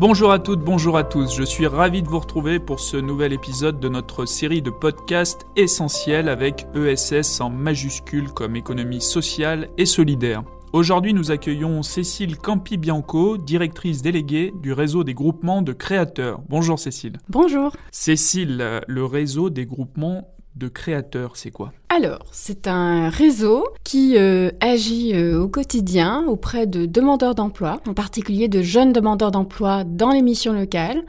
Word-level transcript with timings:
Bonjour 0.00 0.30
à 0.30 0.38
toutes, 0.38 0.60
bonjour 0.60 0.96
à 0.96 1.02
tous. 1.02 1.34
Je 1.36 1.42
suis 1.42 1.66
ravi 1.66 2.02
de 2.02 2.08
vous 2.08 2.20
retrouver 2.20 2.60
pour 2.60 2.78
ce 2.78 2.96
nouvel 2.96 3.32
épisode 3.32 3.80
de 3.80 3.88
notre 3.88 4.26
série 4.26 4.62
de 4.62 4.70
podcasts 4.70 5.44
essentiels 5.56 6.28
avec 6.28 6.68
ESS 6.76 7.40
en 7.40 7.50
majuscule 7.50 8.28
comme 8.28 8.54
économie 8.54 9.00
sociale 9.00 9.70
et 9.76 9.86
solidaire. 9.86 10.44
Aujourd'hui, 10.72 11.14
nous 11.14 11.32
accueillons 11.32 11.82
Cécile 11.82 12.38
Campi-Bianco, 12.38 13.38
directrice 13.38 14.00
déléguée 14.00 14.54
du 14.62 14.72
réseau 14.72 15.02
des 15.02 15.14
groupements 15.14 15.62
de 15.62 15.72
créateurs. 15.72 16.42
Bonjour 16.48 16.78
Cécile. 16.78 17.18
Bonjour. 17.28 17.72
Cécile, 17.90 18.82
le 18.86 19.04
réseau 19.04 19.50
des 19.50 19.66
groupements 19.66 20.28
de 20.58 20.68
créateurs, 20.68 21.36
c'est 21.36 21.50
quoi? 21.50 21.72
Alors, 21.88 22.26
c'est 22.32 22.66
un 22.66 23.08
réseau 23.08 23.64
qui 23.84 24.18
euh, 24.18 24.50
agit 24.60 25.14
euh, 25.14 25.40
au 25.40 25.48
quotidien 25.48 26.24
auprès 26.26 26.66
de 26.66 26.84
demandeurs 26.84 27.34
d'emploi, 27.34 27.80
en 27.86 27.94
particulier 27.94 28.48
de 28.48 28.60
jeunes 28.60 28.92
demandeurs 28.92 29.30
d'emploi 29.30 29.84
dans 29.84 30.10
les 30.10 30.20
missions 30.20 30.52
locales, 30.52 31.04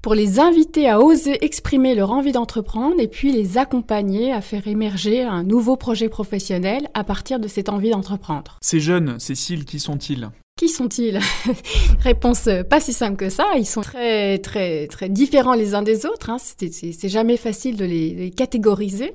pour 0.00 0.14
les 0.14 0.40
inviter 0.40 0.88
à 0.88 1.00
oser 1.00 1.44
exprimer 1.44 1.94
leur 1.94 2.10
envie 2.10 2.32
d'entreprendre 2.32 2.96
et 2.98 3.08
puis 3.08 3.32
les 3.32 3.58
accompagner 3.58 4.32
à 4.32 4.40
faire 4.40 4.66
émerger 4.66 5.22
un 5.22 5.44
nouveau 5.44 5.76
projet 5.76 6.08
professionnel 6.08 6.88
à 6.94 7.04
partir 7.04 7.38
de 7.38 7.48
cette 7.48 7.68
envie 7.68 7.90
d'entreprendre. 7.90 8.58
Ces 8.62 8.80
jeunes, 8.80 9.18
Cécile, 9.20 9.64
qui 9.64 9.78
sont-ils? 9.78 10.30
Qui 10.62 10.68
sont-ils 10.68 11.18
Réponse 12.04 12.46
euh, 12.46 12.62
pas 12.62 12.78
si 12.78 12.92
simple 12.92 13.16
que 13.16 13.30
ça. 13.30 13.46
Ils 13.56 13.66
sont 13.66 13.80
très 13.80 14.38
très 14.38 14.86
très 14.86 15.08
différents 15.08 15.54
les 15.54 15.74
uns 15.74 15.82
des 15.82 16.06
autres. 16.06 16.30
Hein. 16.30 16.36
C'est 16.38 17.08
jamais 17.08 17.36
facile 17.36 17.76
de 17.76 17.84
les 17.84 18.30
catégoriser. 18.30 19.12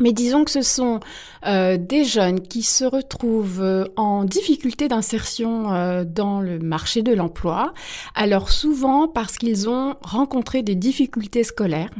Mais 0.00 0.12
disons 0.12 0.44
que 0.44 0.50
ce 0.50 0.62
sont 0.62 1.00
euh, 1.44 1.76
des 1.76 2.04
jeunes 2.04 2.40
qui 2.40 2.62
se 2.62 2.84
retrouvent 2.84 3.60
euh, 3.60 3.84
en 3.96 4.24
difficulté 4.24 4.86
d'insertion 4.86 6.04
dans 6.06 6.40
le 6.40 6.58
marché 6.60 7.02
de 7.02 7.12
l'emploi, 7.12 7.72
alors 8.14 8.50
souvent 8.50 9.08
parce 9.08 9.36
qu'ils 9.36 9.68
ont 9.68 9.96
rencontré 10.00 10.62
des 10.62 10.76
difficultés 10.76 11.42
scolaires 11.42 11.90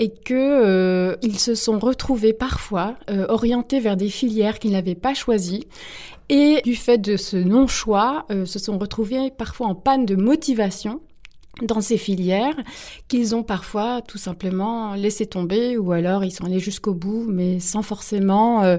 et 0.00 0.10
que 0.10 1.16
ils 1.22 1.38
se 1.38 1.54
sont 1.54 1.78
retrouvés 1.78 2.32
parfois 2.32 2.96
orientés 3.28 3.78
vers 3.78 3.96
des 3.96 4.10
filières 4.10 4.58
qu'ils 4.58 4.72
n'avaient 4.72 4.96
pas 4.96 5.14
choisies 5.14 5.66
et 6.28 6.60
du 6.64 6.74
fait 6.74 6.98
de 6.98 7.16
ce 7.16 7.36
non-choix, 7.36 8.26
se 8.44 8.58
sont 8.58 8.78
retrouvés 8.78 9.30
parfois 9.30 9.68
en 9.68 9.74
panne 9.74 10.04
de 10.04 10.16
motivation 10.16 11.00
dans 11.62 11.80
ces 11.80 11.98
filières 11.98 12.56
qu'ils 13.08 13.34
ont 13.34 13.42
parfois 13.42 14.02
tout 14.02 14.18
simplement 14.18 14.94
laissé 14.94 15.26
tomber 15.26 15.76
ou 15.76 15.92
alors 15.92 16.24
ils 16.24 16.30
sont 16.30 16.44
allés 16.44 16.60
jusqu'au 16.60 16.94
bout 16.94 17.24
mais 17.28 17.58
sans 17.60 17.82
forcément 17.82 18.62
euh, 18.62 18.78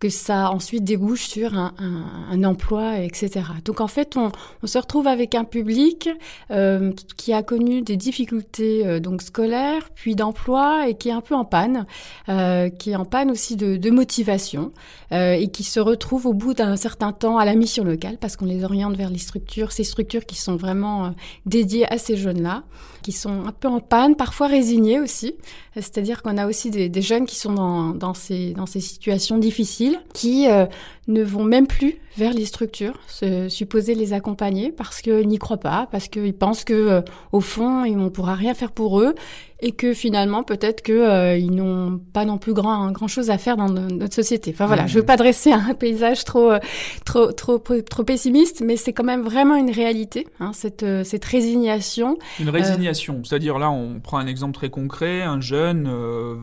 que 0.00 0.08
ça 0.08 0.50
ensuite 0.50 0.84
débouche 0.84 1.26
sur 1.26 1.54
un, 1.58 1.74
un, 1.78 2.04
un, 2.30 2.44
emploi, 2.44 2.98
etc. 3.00 3.40
Donc 3.64 3.80
en 3.80 3.88
fait, 3.88 4.16
on, 4.16 4.30
on 4.62 4.66
se 4.66 4.78
retrouve 4.78 5.08
avec 5.08 5.34
un 5.34 5.44
public 5.44 6.08
euh, 6.50 6.92
qui 7.16 7.32
a 7.32 7.42
connu 7.42 7.82
des 7.82 7.96
difficultés 7.96 8.86
euh, 8.86 9.00
donc 9.00 9.22
scolaires, 9.22 9.90
puis 9.94 10.14
d'emploi, 10.14 10.88
et 10.88 10.94
qui 10.94 11.08
est 11.08 11.12
un 11.12 11.20
peu 11.20 11.34
en 11.34 11.44
panne, 11.44 11.86
euh, 12.28 12.68
qui 12.68 12.90
est 12.90 12.96
en 12.96 13.04
panne 13.04 13.30
aussi 13.30 13.56
de, 13.56 13.76
de 13.76 13.90
motivation, 13.90 14.72
euh, 15.10 15.32
et 15.32 15.48
qui 15.48 15.64
se 15.64 15.80
retrouve 15.80 16.26
au 16.26 16.34
bout 16.34 16.54
d'un 16.54 16.76
certain 16.76 17.12
temps 17.12 17.38
à 17.38 17.44
la 17.44 17.54
mission 17.54 17.82
locale, 17.82 18.18
parce 18.20 18.36
qu'on 18.36 18.44
les 18.44 18.62
oriente 18.62 18.94
vers 18.94 19.10
les 19.10 19.18
structures, 19.18 19.72
ces 19.72 19.84
structures 19.84 20.26
qui 20.26 20.36
sont 20.36 20.56
vraiment 20.56 21.06
euh, 21.06 21.10
dédiées 21.46 21.90
à 21.92 21.96
ces 21.96 22.16
jeunes-là, 22.16 22.62
qui 23.02 23.12
sont 23.12 23.46
un 23.46 23.52
peu 23.52 23.68
en 23.68 23.80
panne, 23.80 24.16
parfois 24.16 24.48
résignés 24.48 25.00
aussi. 25.00 25.34
C'est-à-dire 25.74 26.22
qu'on 26.22 26.36
a 26.36 26.46
aussi 26.46 26.70
des, 26.70 26.88
des, 26.88 27.02
jeunes 27.02 27.24
qui 27.24 27.36
sont 27.36 27.52
dans, 27.52 27.90
dans, 27.90 28.12
ces, 28.12 28.52
dans 28.52 28.66
ces 28.66 28.80
situations 28.80 29.38
difficiles, 29.38 29.87
qui 30.12 30.48
euh, 30.48 30.66
ne 31.06 31.22
vont 31.22 31.44
même 31.44 31.66
plus 31.66 31.96
vers 32.16 32.32
les 32.32 32.44
structures, 32.44 32.98
se, 33.06 33.48
supposer 33.48 33.94
les 33.94 34.12
accompagner 34.12 34.72
parce 34.72 35.00
qu'ils 35.00 35.28
n'y 35.28 35.38
croient 35.38 35.58
pas, 35.58 35.88
parce 35.90 36.08
qu'ils 36.08 36.34
pensent 36.34 36.64
que 36.64 36.72
euh, 36.72 37.00
au 37.32 37.40
fond, 37.40 37.84
on 37.84 38.04
ne 38.04 38.08
pourra 38.08 38.34
rien 38.34 38.54
faire 38.54 38.72
pour 38.72 39.00
eux 39.00 39.14
et 39.60 39.72
que 39.72 39.92
finalement 39.92 40.42
peut-être 40.44 40.82
que 40.82 40.92
euh, 40.92 41.36
ils 41.36 41.50
n'ont 41.50 41.98
pas 42.12 42.24
non 42.24 42.38
plus 42.38 42.54
grand 42.54 42.90
grand 42.92 43.08
chose 43.08 43.30
à 43.30 43.38
faire 43.38 43.56
dans 43.56 43.68
notre 43.68 44.14
société. 44.14 44.52
Enfin 44.54 44.66
voilà, 44.66 44.84
mmh. 44.84 44.88
je 44.88 44.94
veux 44.94 45.04
pas 45.04 45.16
dresser 45.16 45.52
un 45.52 45.74
paysage 45.78 46.24
trop 46.24 46.52
euh, 46.52 46.58
trop 47.04 47.32
trop 47.32 47.58
trop 47.58 48.04
pessimiste, 48.04 48.62
mais 48.64 48.76
c'est 48.76 48.92
quand 48.92 49.04
même 49.04 49.22
vraiment 49.22 49.56
une 49.56 49.70
réalité, 49.70 50.26
hein, 50.38 50.52
cette 50.54 50.84
euh, 50.84 51.02
cette 51.02 51.24
résignation. 51.24 52.18
Une 52.38 52.50
résignation, 52.50 53.22
c'est-à-dire 53.24 53.58
là, 53.58 53.70
on 53.70 54.00
prend 54.00 54.18
un 54.18 54.26
exemple 54.26 54.54
très 54.54 54.70
concret, 54.70 55.22
un 55.22 55.40
jeune 55.40 55.88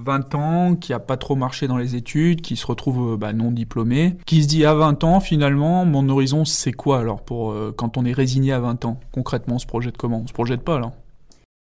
20 0.04 0.36
ans 0.36 0.76
qui 0.76 0.94
a 0.94 1.00
pas 1.00 1.18
trop 1.18 1.36
marché 1.36 1.68
dans 1.68 1.78
les 1.78 1.96
études, 1.96 2.42
qui 2.42 2.56
se 2.56 2.68
retrouve 2.68 3.18
bah, 3.18 3.34
non 3.34 3.52
diplômé, 3.52 4.18
qui 4.26 4.44
se 4.44 4.48
dit 4.48 4.66
à 4.66 4.74
20 4.74 5.04
ans 5.04 5.20
finalement, 5.20 5.86
mon 5.86 6.08
horizon 6.10 6.44
c'est 6.46 6.74
quoi 6.74 7.00
alors 7.00 7.22
pour 7.22 7.56
quand 7.78 7.98
on 7.98 8.06
est 8.06 8.14
résigné 8.14 8.52
à 8.52 8.60
20 8.60 8.86
ans? 8.86 9.00
Concrètement, 9.12 9.56
on 9.56 9.60
se 9.60 9.66
projette 9.66 9.98
comment? 9.98 10.22
On 10.24 10.28
se 10.28 10.34
projette 10.34 10.62
pas 10.62 10.80
là 10.80 10.92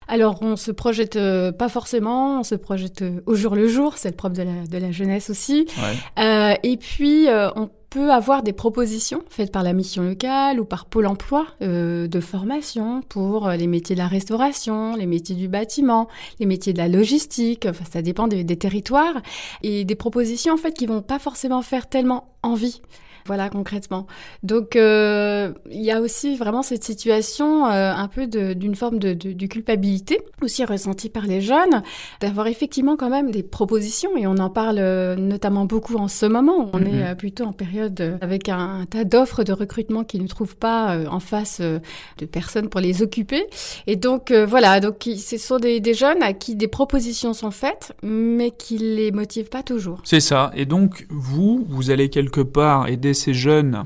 alors, 0.08 0.40
on 0.42 0.56
se 0.56 0.72
projette 0.72 1.16
euh, 1.16 1.52
pas 1.52 1.70
forcément, 1.70 2.40
on 2.40 2.44
se 2.44 2.56
projette 2.56 3.02
euh, 3.02 3.22
au 3.26 3.36
jour 3.36 3.56
le 3.56 3.68
jour, 3.68 3.98
c'est 3.98 4.10
le 4.10 4.16
propre 4.16 4.36
de 4.36 4.44
la, 4.44 4.68
de 4.68 4.78
la 4.78 4.92
jeunesse 4.92 5.30
aussi. 5.30 5.66
Ouais. 5.78 6.24
Euh, 6.24 6.54
et 6.64 6.78
puis, 6.78 7.28
on 7.56 7.70
peut 7.90 8.12
avoir 8.12 8.42
des 8.42 8.54
propositions 8.54 9.22
faites 9.30 9.52
par 9.52 9.62
la 9.62 9.74
mission 9.74 10.04
locale 10.04 10.60
ou 10.60 10.66
par 10.66 10.86
Pôle 10.86 11.06
emploi 11.06 11.46
de 11.62 12.20
formation 12.20 13.02
pour 13.08 13.50
les 13.50 13.68
métiers 13.68 13.96
de 13.96 14.02
la 14.02 14.08
restauration, 14.08 14.96
les 14.96 15.06
métiers 15.06 15.36
du 15.36 15.48
bâtiment, 15.48 16.08
les 16.40 16.48
métiers 16.48 16.74
de 16.74 16.80
la 16.80 16.88
logistique, 16.88 17.68
enfin, 17.70 17.86
ça 17.92 18.02
dépend 18.02 18.28
des, 18.28 18.44
des 18.44 18.58
territoires, 18.58 19.22
et 19.62 19.86
des 19.86 19.96
propositions 19.96 20.56
en 20.56 20.58
fait 20.58 20.74
qui 20.74 20.88
vont 20.88 21.04
pas 21.04 21.20
forcément 21.20 21.62
faire 21.62 21.88
tellement 21.88 22.34
envie. 22.42 22.82
Voilà, 23.26 23.50
concrètement. 23.50 24.08
Donc, 24.44 24.76
euh, 24.76 25.54
il 25.72 25.82
y 25.82 25.92
a 25.92 26.02
aussi 26.02 26.36
vraiment 26.36 26.62
cette 26.62 26.84
situation 26.84 27.68
euh, 27.68 27.94
un 27.94 28.08
peu 28.08 28.28
d'une 28.28 28.76
forme 28.76 29.00
de, 29.00 29.14
de, 29.14 29.32
de, 29.32 29.46
culpabilité, 29.48 30.20
aussi 30.42 30.66
ressentie 30.66 31.10
par 31.10 31.26
les 31.26 31.42
jeunes, 31.42 31.82
d'avoir 32.20 32.48
effectivement 32.48 32.96
quand 32.98 33.10
même 33.10 33.32
des 33.32 33.44
propositions, 33.44 34.16
et 34.18 34.28
on 34.28 34.38
en 34.38 34.50
parle 34.50 34.78
euh, 34.80 35.16
notamment 35.16 35.66
beaucoup 35.66 35.96
en 35.96 36.08
ce 36.08 36.26
moment. 36.26 36.70
On 36.74 36.80
mm 36.80 36.84
-hmm. 36.84 36.88
est 37.00 37.12
euh, 37.12 37.16
plutôt 37.16 37.46
en 37.46 37.54
période 37.54 38.00
euh, 38.02 38.18
avec 38.22 38.50
un, 38.50 38.82
un 38.82 38.86
tas 38.86 39.04
d'offres 39.06 39.44
de 39.44 39.54
recrutement 39.54 40.04
qui 40.04 40.20
ne 40.20 40.28
trouvent 40.28 40.58
pas 40.58 40.98
en 41.10 41.20
face 41.20 41.62
de 41.62 42.26
personnes 42.26 42.68
pour 42.70 42.82
les 42.82 43.02
occuper. 43.02 43.44
Et 43.88 43.96
donc, 43.96 44.32
voilà, 44.32 44.80
donc 44.80 44.96
ce 45.30 45.38
sont 45.38 45.60
des, 45.60 45.80
des 45.80 45.94
jeunes 45.94 46.22
à 46.22 46.34
qui 46.34 46.56
des 46.56 46.68
propositions 46.68 47.34
sont 47.34 47.52
faites, 47.52 47.94
mais 48.04 48.52
qui 48.52 48.78
les 48.78 49.12
motivent 49.12 49.50
pas 49.50 49.64
toujours. 49.64 50.00
C'est 50.04 50.26
ça. 50.32 50.52
Et 50.56 50.66
donc, 50.66 51.06
vous, 51.10 51.66
vous 51.70 51.86
allez 51.94 52.10
quelque 52.10 52.42
part 52.42 52.88
aider 52.88 53.13
ces 53.14 53.34
jeunes 53.34 53.86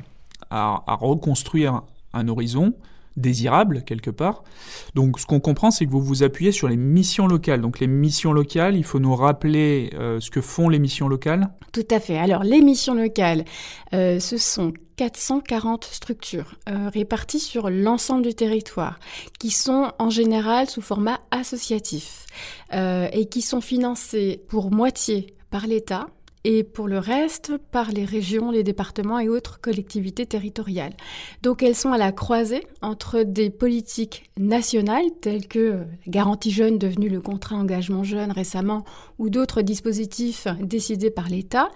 à, 0.50 0.98
reconstruire 1.00 1.82
un 2.14 2.28
horizon 2.28 2.74
désirable 3.16 3.84
quelque 3.84 4.12
part. 4.12 4.44
Donc 4.94 5.20
ce 5.20 5.26
qu'on 5.26 5.40
comprend, 5.40 5.72
c'est 5.72 5.86
que 5.86 5.92
vous 5.92 6.02
vous 6.02 6.22
appuyez 6.22 6.52
sur 6.52 6.68
les 6.68 6.78
missions 6.78 7.28
locales. 7.28 7.62
Donc 7.62 7.80
les 7.80 7.88
missions 7.88 8.32
locales, 8.32 8.76
il 8.76 8.84
faut 8.84 9.00
nous 9.00 9.16
rappeler 9.16 9.92
euh, 9.96 10.20
ce 10.20 10.30
que 10.30 10.40
font 10.40 10.70
les 10.70 10.78
missions 10.78 11.08
locales. 11.08 11.50
Tout 11.72 11.88
à 11.90 12.00
fait. 12.00 12.18
Alors 12.18 12.44
les 12.44 12.62
missions 12.62 12.94
locales, 12.94 13.44
euh, 13.94 14.20
ce 14.20 14.38
sont 14.38 14.72
440 14.98 15.86
structures 15.86 16.56
euh, 16.70 16.90
réparties 16.90 17.40
sur 17.40 17.72
l'ensemble 17.72 18.22
du 18.24 18.36
territoire, 18.36 19.00
qui 19.40 19.50
sont 19.50 19.92
en 19.98 20.12
général 20.12 20.70
sous 20.70 20.82
format 20.82 21.20
associatif 21.32 22.26
et 22.72 23.26
qui 23.32 23.42
sont 23.42 23.62
financées 23.62 24.44
pour 24.48 24.72
moitié 24.72 25.35
par 25.50 25.66
l'État, 25.66 26.08
et 26.43 26.63
pour 26.63 26.87
le 26.87 26.99
reste 26.99 27.57
par 27.72 27.91
les 27.91 28.05
régions, 28.05 28.51
les 28.51 28.63
départements 28.63 29.19
et 29.19 29.29
autres 29.29 29.59
collectivités 29.59 30.25
territoriales. 30.25 30.93
Donc 31.43 31.63
elles 31.63 31.75
sont 31.75 31.91
à 31.91 31.97
la 31.97 32.11
croisée 32.11 32.66
entre 32.81 33.23
des 33.23 33.49
politiques 33.49 34.29
nationales 34.37 35.05
telles 35.22 35.47
que 35.47 35.69
la 35.69 35.85
garantie 36.07 36.51
jeune 36.51 36.78
devenue 36.78 37.09
le 37.09 37.22
contrat 37.22 37.55
engagement 37.55 38.03
jeune 38.03 38.31
récemment 38.31 38.85
ou 39.19 39.29
d'autres 39.29 39.61
dispositifs 39.61 40.47
décidés 40.61 41.11
par 41.11 41.28
l'État 41.28 41.69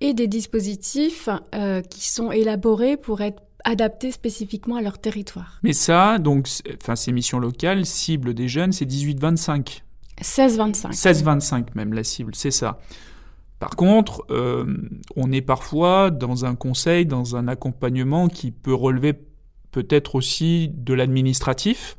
et 0.00 0.14
des 0.14 0.26
dispositifs 0.26 1.28
euh, 1.54 1.80
qui 1.80 2.08
sont 2.08 2.30
élaborés 2.30 2.96
pour 2.96 3.20
être 3.20 3.42
adaptés 3.64 4.12
spécifiquement 4.12 4.76
à 4.76 4.82
leur 4.82 4.98
territoire. 4.98 5.58
Mais 5.62 5.72
ça, 5.72 6.18
donc, 6.18 6.48
enfin, 6.80 6.96
ces 6.96 7.12
missions 7.12 7.38
locales 7.38 7.84
ciblent 7.84 8.34
des 8.34 8.48
jeunes, 8.48 8.72
c'est 8.72 8.86
18-25. 8.86 9.82
16-25. 10.22 10.92
16-25 10.92 11.64
même 11.74 11.92
la 11.92 12.04
cible, 12.04 12.34
c'est 12.34 12.50
ça. 12.50 12.78
Par 13.58 13.70
contre, 13.70 14.24
euh, 14.30 14.76
on 15.16 15.32
est 15.32 15.40
parfois 15.40 16.10
dans 16.10 16.44
un 16.44 16.54
conseil, 16.54 17.06
dans 17.06 17.36
un 17.36 17.48
accompagnement 17.48 18.28
qui 18.28 18.52
peut 18.52 18.74
relever 18.74 19.14
peut-être 19.72 20.14
aussi 20.14 20.70
de 20.74 20.94
l'administratif. 20.94 21.96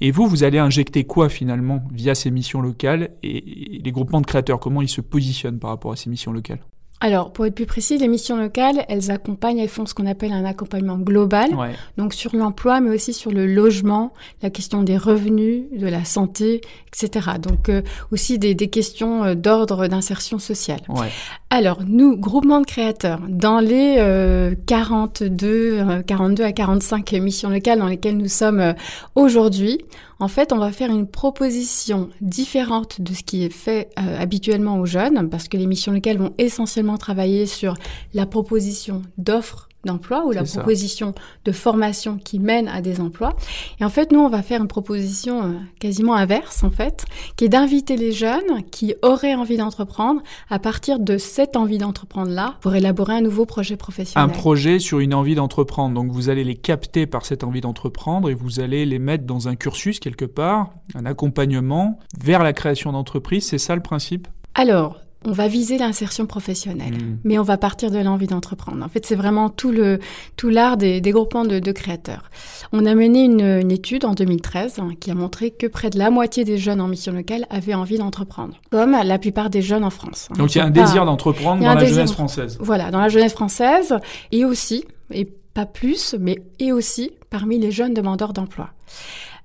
Et 0.00 0.12
vous, 0.12 0.26
vous 0.26 0.44
allez 0.44 0.58
injecter 0.58 1.04
quoi 1.04 1.28
finalement 1.28 1.84
via 1.92 2.14
ces 2.14 2.30
missions 2.30 2.62
locales 2.62 3.10
et 3.22 3.80
les 3.84 3.92
groupements 3.92 4.20
de 4.20 4.26
créateurs? 4.26 4.60
Comment 4.60 4.82
ils 4.82 4.88
se 4.88 5.00
positionnent 5.00 5.58
par 5.58 5.70
rapport 5.70 5.92
à 5.92 5.96
ces 5.96 6.08
missions 6.08 6.32
locales? 6.32 6.60
Alors, 7.02 7.32
pour 7.32 7.46
être 7.46 7.54
plus 7.54 7.64
précis, 7.64 7.96
les 7.96 8.08
missions 8.08 8.36
locales, 8.36 8.84
elles 8.88 9.10
accompagnent, 9.10 9.58
elles 9.58 9.70
font 9.70 9.86
ce 9.86 9.94
qu'on 9.94 10.04
appelle 10.04 10.32
un 10.32 10.44
accompagnement 10.44 10.98
global, 10.98 11.48
donc 11.96 12.12
sur 12.12 12.36
l'emploi, 12.36 12.80
mais 12.82 12.94
aussi 12.94 13.14
sur 13.14 13.30
le 13.30 13.46
logement, 13.46 14.12
la 14.42 14.50
question 14.50 14.82
des 14.82 14.98
revenus, 14.98 15.64
de 15.74 15.86
la 15.86 16.04
santé, 16.04 16.60
etc. 16.88 17.30
Donc 17.40 17.70
euh, 17.70 17.80
aussi 18.12 18.38
des, 18.38 18.54
des 18.54 18.68
questions 18.68 19.24
euh, 19.24 19.34
d'ordre 19.34 19.86
d'insertion 19.86 20.38
sociale. 20.38 20.80
Ouais. 20.88 21.08
Alors, 21.48 21.80
nous, 21.86 22.16
groupement 22.16 22.60
de 22.60 22.66
créateurs, 22.66 23.20
dans 23.28 23.60
les 23.60 23.96
euh, 23.98 24.54
42, 24.66 26.02
42 26.06 26.42
euh, 26.42 26.46
à 26.46 26.52
45 26.52 27.12
missions 27.14 27.48
locales 27.48 27.78
dans 27.78 27.88
lesquelles 27.88 28.16
nous 28.16 28.28
sommes 28.28 28.74
aujourd'hui, 29.14 29.80
en 30.20 30.28
fait, 30.28 30.52
on 30.52 30.58
va 30.58 30.70
faire 30.70 30.90
une 30.90 31.06
proposition 31.06 32.10
différente 32.20 33.00
de 33.00 33.14
ce 33.14 33.22
qui 33.22 33.44
est 33.44 33.52
fait 33.52 33.88
euh, 33.98 34.20
habituellement 34.20 34.78
aux 34.78 34.86
jeunes, 34.86 35.30
parce 35.30 35.48
que 35.48 35.56
les 35.56 35.66
missions 35.66 35.92
locales 35.92 36.18
vont 36.18 36.34
essentiellement 36.36 36.98
travailler 36.98 37.46
sur 37.46 37.74
la 38.12 38.26
proposition 38.26 39.02
d'offres 39.16 39.69
d'emploi 39.84 40.26
ou 40.26 40.32
la 40.32 40.44
proposition 40.44 41.14
de 41.44 41.52
formation 41.52 42.18
qui 42.18 42.38
mène 42.38 42.68
à 42.68 42.80
des 42.80 43.00
emplois. 43.00 43.34
Et 43.80 43.84
en 43.84 43.88
fait, 43.88 44.12
nous, 44.12 44.20
on 44.20 44.28
va 44.28 44.42
faire 44.42 44.60
une 44.60 44.68
proposition 44.68 45.42
euh, 45.42 45.52
quasiment 45.78 46.14
inverse, 46.14 46.62
en 46.64 46.70
fait, 46.70 47.04
qui 47.36 47.44
est 47.44 47.48
d'inviter 47.48 47.96
les 47.96 48.12
jeunes 48.12 48.62
qui 48.70 48.94
auraient 49.02 49.34
envie 49.34 49.56
d'entreprendre 49.56 50.22
à 50.48 50.58
partir 50.58 50.98
de 50.98 51.18
cette 51.18 51.56
envie 51.56 51.78
d'entreprendre-là 51.78 52.56
pour 52.60 52.74
élaborer 52.74 53.14
un 53.14 53.20
nouveau 53.20 53.46
projet 53.46 53.76
professionnel. 53.76 54.28
Un 54.28 54.32
projet 54.32 54.78
sur 54.78 55.00
une 55.00 55.14
envie 55.14 55.34
d'entreprendre. 55.34 55.94
Donc, 55.94 56.10
vous 56.10 56.28
allez 56.28 56.44
les 56.44 56.56
capter 56.56 57.06
par 57.06 57.24
cette 57.24 57.44
envie 57.44 57.60
d'entreprendre 57.60 58.28
et 58.30 58.34
vous 58.34 58.60
allez 58.60 58.84
les 58.84 58.98
mettre 58.98 59.24
dans 59.24 59.48
un 59.48 59.56
cursus 59.56 60.00
quelque 60.00 60.24
part, 60.24 60.70
un 60.94 61.06
accompagnement 61.06 61.98
vers 62.18 62.42
la 62.42 62.52
création 62.52 62.92
d'entreprise. 62.92 63.46
C'est 63.46 63.58
ça 63.58 63.74
le 63.74 63.82
principe? 63.82 64.28
Alors, 64.54 65.00
on 65.24 65.32
va 65.32 65.48
viser 65.48 65.76
l'insertion 65.76 66.24
professionnelle, 66.24 66.94
hmm. 66.94 67.18
mais 67.24 67.38
on 67.38 67.42
va 67.42 67.58
partir 67.58 67.90
de 67.90 67.98
l'envie 67.98 68.26
d'entreprendre. 68.26 68.82
En 68.84 68.88
fait, 68.88 69.04
c'est 69.04 69.14
vraiment 69.14 69.50
tout 69.50 69.70
le 69.70 69.98
tout 70.36 70.48
l'art 70.48 70.78
des, 70.78 71.00
des 71.00 71.10
groupements 71.10 71.44
de, 71.44 71.58
de, 71.58 71.72
créateurs. 71.72 72.30
On 72.72 72.86
a 72.86 72.94
mené 72.94 73.24
une, 73.24 73.40
une 73.40 73.70
étude 73.70 74.06
en 74.06 74.14
2013 74.14 74.78
hein, 74.78 74.90
qui 74.98 75.10
a 75.10 75.14
montré 75.14 75.50
que 75.50 75.66
près 75.66 75.90
de 75.90 75.98
la 75.98 76.10
moitié 76.10 76.44
des 76.44 76.56
jeunes 76.56 76.80
en 76.80 76.88
mission 76.88 77.12
locale 77.12 77.46
avaient 77.50 77.74
envie 77.74 77.98
d'entreprendre, 77.98 78.54
comme 78.70 78.92
la 78.92 79.18
plupart 79.18 79.50
des 79.50 79.60
jeunes 79.60 79.84
en 79.84 79.90
France. 79.90 80.28
Hein. 80.30 80.36
Donc 80.38 80.54
il 80.54 80.58
y 80.58 80.60
a 80.62 80.64
un 80.64 80.70
désir 80.70 81.04
d'entreprendre 81.04 81.62
dans 81.62 81.74
la 81.74 81.84
jeunesse 81.84 82.12
française. 82.12 82.56
Voilà, 82.60 82.90
dans 82.90 83.00
la 83.00 83.08
jeunesse 83.08 83.32
française, 83.32 83.96
et 84.32 84.46
aussi, 84.46 84.84
et 85.12 85.26
pas 85.52 85.66
plus, 85.66 86.14
mais 86.18 86.42
et 86.58 86.72
aussi 86.72 87.10
parmi 87.28 87.58
les 87.58 87.70
jeunes 87.70 87.92
demandeurs 87.92 88.32
d'emploi. 88.32 88.70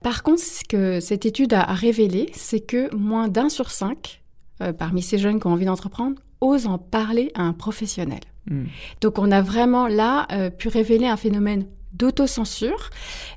Par 0.01 0.23
contre, 0.23 0.41
ce 0.41 0.63
que 0.63 0.99
cette 0.99 1.25
étude 1.25 1.53
a 1.53 1.63
révélé, 1.73 2.29
c'est 2.33 2.59
que 2.59 2.93
moins 2.95 3.27
d'un 3.27 3.49
sur 3.49 3.71
cinq 3.71 4.21
euh, 4.61 4.73
parmi 4.73 5.01
ces 5.01 5.17
jeunes 5.17 5.39
qui 5.39 5.47
ont 5.47 5.51
envie 5.51 5.65
d'entreprendre, 5.65 6.21
osent 6.41 6.67
en 6.67 6.77
parler 6.77 7.31
à 7.35 7.43
un 7.43 7.53
professionnel. 7.53 8.21
Hmm. 8.49 8.65
Donc 9.01 9.19
on 9.19 9.31
a 9.31 9.41
vraiment 9.41 9.87
là 9.87 10.27
euh, 10.31 10.49
pu 10.49 10.67
révéler 10.67 11.07
un 11.07 11.17
phénomène 11.17 11.65
d'autocensure. 11.93 12.89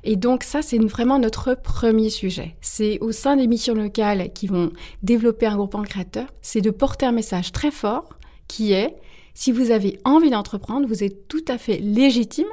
Et 0.03 0.15
donc 0.15 0.43
ça, 0.43 0.61
c'est 0.61 0.77
vraiment 0.77 1.19
notre 1.19 1.55
premier 1.55 2.09
sujet. 2.09 2.55
C'est 2.61 2.99
au 2.99 3.11
sein 3.11 3.35
des 3.37 3.47
missions 3.47 3.73
locales 3.73 4.31
qui 4.33 4.47
vont 4.47 4.71
développer 5.01 5.45
un 5.45 5.55
groupe 5.55 5.75
en 5.75 5.83
créateur, 5.83 6.27
c'est 6.41 6.61
de 6.61 6.69
porter 6.69 7.05
un 7.05 7.11
message 7.11 7.51
très 7.51 7.71
fort 7.71 8.09
qui 8.47 8.73
est, 8.73 8.95
si 9.33 9.51
vous 9.51 9.71
avez 9.71 9.99
envie 10.03 10.29
d'entreprendre, 10.29 10.87
vous 10.87 11.03
êtes 11.03 11.27
tout 11.27 11.45
à 11.47 11.57
fait 11.57 11.77
légitime 11.77 12.47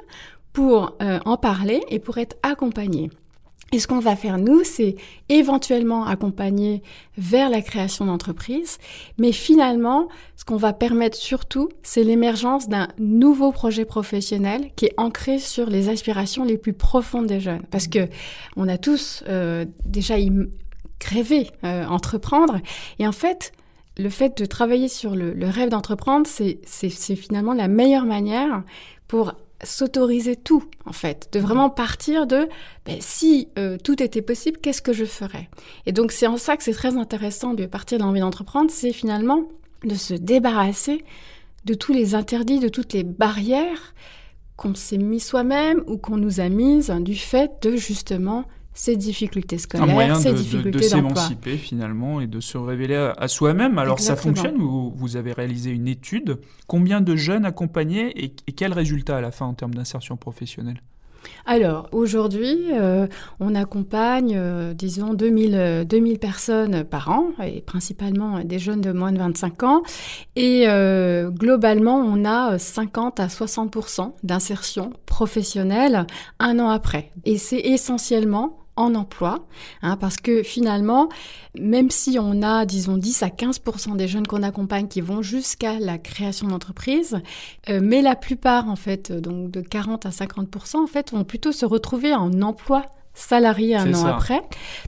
pour 0.52 0.96
euh, 1.02 1.19
en 1.24 1.36
parler 1.36 1.82
et 1.88 1.98
pour 1.98 2.19
être 2.19 2.36
accompagné. 2.42 3.10
Et 3.72 3.80
ce 3.80 3.88
qu'on 3.88 3.98
va 3.98 4.14
faire, 4.14 4.38
nous, 4.38 4.62
c'est 4.62 4.94
éventuellement 5.28 6.06
accompagner 6.06 6.82
vers 7.18 7.50
la 7.50 7.62
création 7.62 8.06
d'entreprise, 8.06 8.78
mais 9.18 9.32
finalement, 9.32 10.08
ce 10.36 10.44
qu'on 10.44 10.56
va 10.56 10.72
permettre 10.72 11.16
surtout, 11.16 11.68
c'est 11.82 12.04
l'émergence 12.04 12.68
d'un 12.68 12.86
nouveau 12.98 13.50
projet 13.50 13.84
professionnel 13.84 14.70
qui 14.76 14.86
est 14.86 14.94
ancré 14.98 15.40
sur 15.40 15.68
les 15.68 15.88
aspirations 15.88 16.44
les 16.44 16.58
plus 16.58 16.74
profondes 16.74 17.26
des 17.26 17.40
jeunes. 17.40 17.62
Parce 17.70 17.88
que 17.88 18.08
on 18.56 18.68
a 18.68 18.78
tous 18.78 19.24
euh, 19.28 19.64
déjà 19.84 20.14
rêvé 21.04 21.50
euh, 21.64 21.84
entreprendre, 21.86 22.60
et 23.00 23.06
en 23.06 23.12
fait, 23.12 23.52
le 23.98 24.10
fait 24.10 24.38
de 24.38 24.44
travailler 24.44 24.88
sur 24.88 25.16
le, 25.16 25.32
le 25.32 25.48
rêve 25.48 25.70
d'entreprendre, 25.70 26.26
c'est 26.26 26.90
finalement 27.16 27.54
la 27.54 27.66
meilleure 27.66 28.04
manière 28.04 28.62
pour 29.08 29.34
s'autoriser 29.64 30.37
tout, 30.37 30.64
en 30.85 30.93
fait, 30.93 31.29
de 31.32 31.41
vraiment 31.41 31.70
partir 31.70 32.26
de 32.26 32.49
ben, 32.85 32.97
si 33.00 33.49
euh, 33.58 33.79
tout 33.82 34.03
était 34.03 34.23
possible, 34.23 34.58
qu'est-ce 34.58 34.82
que 34.82 34.93
je 34.93 35.05
ferais? 35.05 35.49
Et 35.87 35.93
donc 35.93 36.12
c'est 36.12 36.26
en 36.26 36.37
ça 36.37 36.56
que 36.56 36.62
c'est 36.62 36.73
très 36.73 36.97
intéressant 36.97 37.55
de 37.55 37.67
partir 37.67 37.99
de 37.99 38.05
l'envie 38.05 38.20
d'entreprendre, 38.20 38.70
c'est 38.70 38.93
finalement 38.93 39.49
de 39.85 39.94
se 39.94 40.14
débarrasser 40.14 41.05
de 41.64 41.75
tous 41.75 41.93
les 41.93 42.14
interdits, 42.14 42.61
de 42.61 42.69
toutes 42.69 42.93
les 42.93 43.03
barrières 43.03 43.94
qu'on 44.56 44.75
s'est 44.75 44.99
mis 44.99 45.20
soi-même 45.20 45.82
ou 45.87 45.97
qu'on 45.97 46.17
nous 46.17 46.41
a 46.41 46.49
mises 46.49 46.91
du 47.00 47.17
fait 47.17 47.62
de 47.62 47.76
justement 47.76 48.44
ces 48.76 48.96
difficultés 48.96 49.58
scolaires, 49.58 50.17
ces 50.17 50.34
difficultés 50.34 50.70
de, 50.70 50.78
de 50.78 50.82
s'émanciper 50.82 51.56
finalement 51.56 52.20
et 52.20 52.26
de 52.26 52.40
se 52.40 52.58
révéler 52.58 53.12
à, 53.17 53.26
soi-même. 53.26 53.78
Alors 53.78 53.99
ça 53.99 54.17
fonctionne? 54.17 54.56
Vous, 54.58 54.93
vous 54.94 55.17
avez 55.17 55.32
réalisé 55.32 55.70
une 55.70 55.88
étude. 55.88 56.38
Combien 56.67 57.00
de 57.00 57.17
jeunes 57.17 57.44
accompagnés 57.44 58.12
et, 58.23 58.32
et 58.46 58.52
quels 58.52 58.73
résultats 58.73 59.17
à 59.17 59.20
la 59.20 59.32
fin 59.32 59.46
en 59.46 59.55
termes 59.55 59.75
d'insertion 59.75 60.17
professionnelle? 60.17 60.81
Alors, 61.44 61.88
aujourd'hui, 61.93 62.69
euh, 62.73 63.06
on 63.40 63.55
accompagne, 63.55 64.34
euh, 64.37 64.75
disons, 64.75 65.14
2000, 65.14 65.84
2000 65.88 66.14
euh, 66.14 66.19
personnes 66.19 66.84
par 66.84 67.11
an, 67.11 67.29
et 67.44 67.61
principalement 67.61 68.40
des 68.44 68.58
jeunes 68.58 68.81
de 68.81 68.93
moins 68.93 69.12
de 69.12 69.19
25 69.19 69.62
ans. 69.62 69.82
Et 70.34 70.67
globalement, 71.31 71.96
on 71.96 72.25
a 72.25 72.58
50 72.58 73.20
à 73.20 73.26
60% 73.26 74.12
d'insertion 74.22 74.93
professionnelle 75.06 76.06
un 76.38 76.58
an 76.58 76.69
après. 76.69 77.11
Et 77.25 77.38
c'est 77.38 77.61
essentiellement 77.61 78.65
en 78.76 78.94
emploi, 78.94 79.46
hein, 79.82 79.96
parce 79.96 80.17
que 80.17 80.43
finalement, 80.43 81.08
même 81.58 81.90
si 81.90 82.19
on 82.20 82.43
a, 82.43 82.67
disons, 82.67 82.96
10 82.96 83.23
à 83.23 83.31
15 83.31 83.61
des 83.96 84.08
jeunes 84.08 84.26
qu'on 84.26 84.43
accompagne 84.43 84.87
qui 84.87 85.00
vont 85.00 85.23
jusqu'à 85.23 85.78
la 85.78 85.99
création 85.99 86.49
d'entreprise, 86.49 87.20
euh, 87.69 87.81
mais 87.82 88.02
la 88.02 88.17
plupart, 88.17 88.69
en 88.69 88.76
fait, 88.76 89.12
donc 89.12 89.50
de 89.50 89.61
40 89.61 90.06
à 90.06 90.11
50 90.11 90.49
en 90.75 90.87
fait, 90.87 91.12
vont 91.12 91.25
plutôt 91.25 91.52
se 91.52 91.64
retrouver 91.67 92.14
en 92.14 92.43
emploi 92.43 92.87
salariés 93.16 93.74
un 93.74 93.92
an 93.94 94.04
après. 94.04 94.42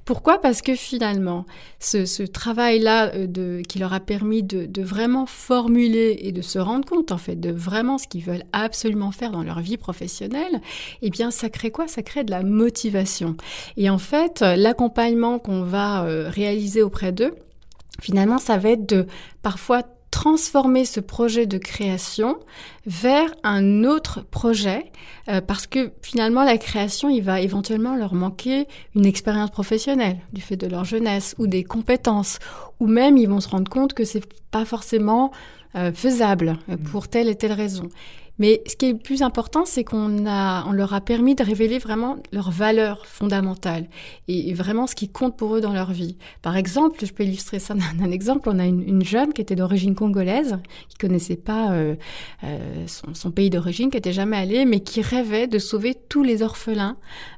Pourquoi? 0.04 0.40
Parce 0.40 0.62
que 0.62 0.74
finalement, 0.74 1.46
ce, 1.80 2.04
ce 2.04 2.22
travail-là 2.22 3.12
euh, 3.14 3.62
qui 3.62 3.78
leur 3.78 3.92
a 3.92 4.00
permis 4.00 4.42
de, 4.42 4.66
de, 4.66 4.82
vraiment 4.82 5.26
formuler 5.26 6.18
et 6.20 6.30
de 6.30 6.42
se 6.42 6.58
rendre 6.58 6.86
compte, 6.86 7.10
en 7.10 7.18
fait, 7.18 7.36
de 7.36 7.50
vraiment 7.50 7.98
ce 7.98 8.06
qu'ils 8.06 8.22
veulent 8.22 8.44
absolument 8.52 9.10
faire 9.10 9.32
dans 9.32 9.42
leur 9.42 9.60
vie 9.60 9.78
professionnelle, 9.78 10.60
eh 11.02 11.10
bien, 11.10 11.30
ça 11.30 11.48
crée 11.48 11.70
quoi? 11.70 11.88
Ça 11.88 12.02
crée 12.02 12.22
de 12.22 12.30
la 12.30 12.42
motivation. 12.42 13.36
Et 13.76 13.88
en 13.90 13.98
fait, 13.98 14.42
l'accompagnement 14.42 15.38
qu'on 15.38 15.62
va 15.62 16.04
euh, 16.04 16.28
réaliser 16.28 16.82
auprès 16.82 17.12
d'eux, 17.12 17.34
finalement, 18.00 18.38
ça 18.38 18.58
va 18.58 18.70
être 18.70 18.86
de 18.86 19.06
parfois 19.42 19.82
transformer 20.10 20.84
ce 20.84 21.00
projet 21.00 21.46
de 21.46 21.58
création 21.58 22.38
vers 22.86 23.34
un 23.42 23.84
autre 23.84 24.22
projet 24.22 24.90
euh, 25.28 25.40
parce 25.40 25.66
que 25.66 25.92
finalement 26.02 26.44
la 26.44 26.56
création 26.56 27.08
il 27.08 27.22
va 27.22 27.40
éventuellement 27.40 27.94
leur 27.94 28.14
manquer 28.14 28.66
une 28.94 29.06
expérience 29.06 29.50
professionnelle 29.50 30.18
du 30.32 30.40
fait 30.40 30.56
de 30.56 30.66
leur 30.66 30.84
jeunesse 30.84 31.34
ou 31.38 31.46
des 31.46 31.64
compétences 31.64 32.38
ou 32.80 32.86
même 32.86 33.16
ils 33.16 33.28
vont 33.28 33.40
se 33.40 33.48
rendre 33.48 33.70
compte 33.70 33.92
que 33.92 34.04
c'est 34.04 34.24
pas 34.50 34.64
forcément 34.64 35.30
euh, 35.76 35.92
faisable 35.92 36.56
euh, 36.70 36.76
pour 36.76 37.08
telle 37.08 37.28
et 37.28 37.34
telle 37.34 37.52
raison 37.52 37.88
mais 38.38 38.62
ce 38.66 38.76
qui 38.76 38.86
est 38.86 38.92
le 38.92 38.98
plus 38.98 39.22
important, 39.22 39.64
c'est 39.64 39.84
qu'on 39.84 40.26
a, 40.26 40.64
on 40.66 40.72
leur 40.72 40.94
a 40.94 41.00
permis 41.00 41.34
de 41.34 41.42
révéler 41.42 41.78
vraiment 41.78 42.16
leurs 42.32 42.50
valeurs 42.50 43.06
fondamentales 43.06 43.88
et, 44.28 44.54
vraiment 44.54 44.86
ce 44.86 44.94
qui 44.94 45.08
compte 45.08 45.36
pour 45.36 45.56
eux 45.56 45.60
dans 45.60 45.72
leur 45.72 45.92
vie. 45.92 46.16
Par 46.42 46.56
exemple, 46.56 47.04
je 47.04 47.12
peux 47.12 47.24
illustrer 47.24 47.58
ça 47.58 47.74
d'un 47.74 48.10
exemple. 48.10 48.48
On 48.50 48.58
a 48.58 48.66
une, 48.66 48.82
une, 48.82 49.04
jeune 49.04 49.32
qui 49.32 49.40
était 49.40 49.56
d'origine 49.56 49.94
congolaise, 49.94 50.58
qui 50.88 50.96
connaissait 50.98 51.36
pas 51.36 51.72
euh, 51.72 51.96
euh, 52.44 52.86
son, 52.86 53.30
pays 53.30 53.50
d'origine, 53.50 53.90
qui 53.90 53.96
était 53.96 54.12
jamais 54.12 54.36
allée, 54.36 54.64
mais 54.64 54.80
qui 54.80 55.02
rêvait 55.02 55.46
de 55.46 55.58
sauver 55.58 55.94
tous 56.08 56.22
les 56.22 56.42
orphelins 56.42 56.96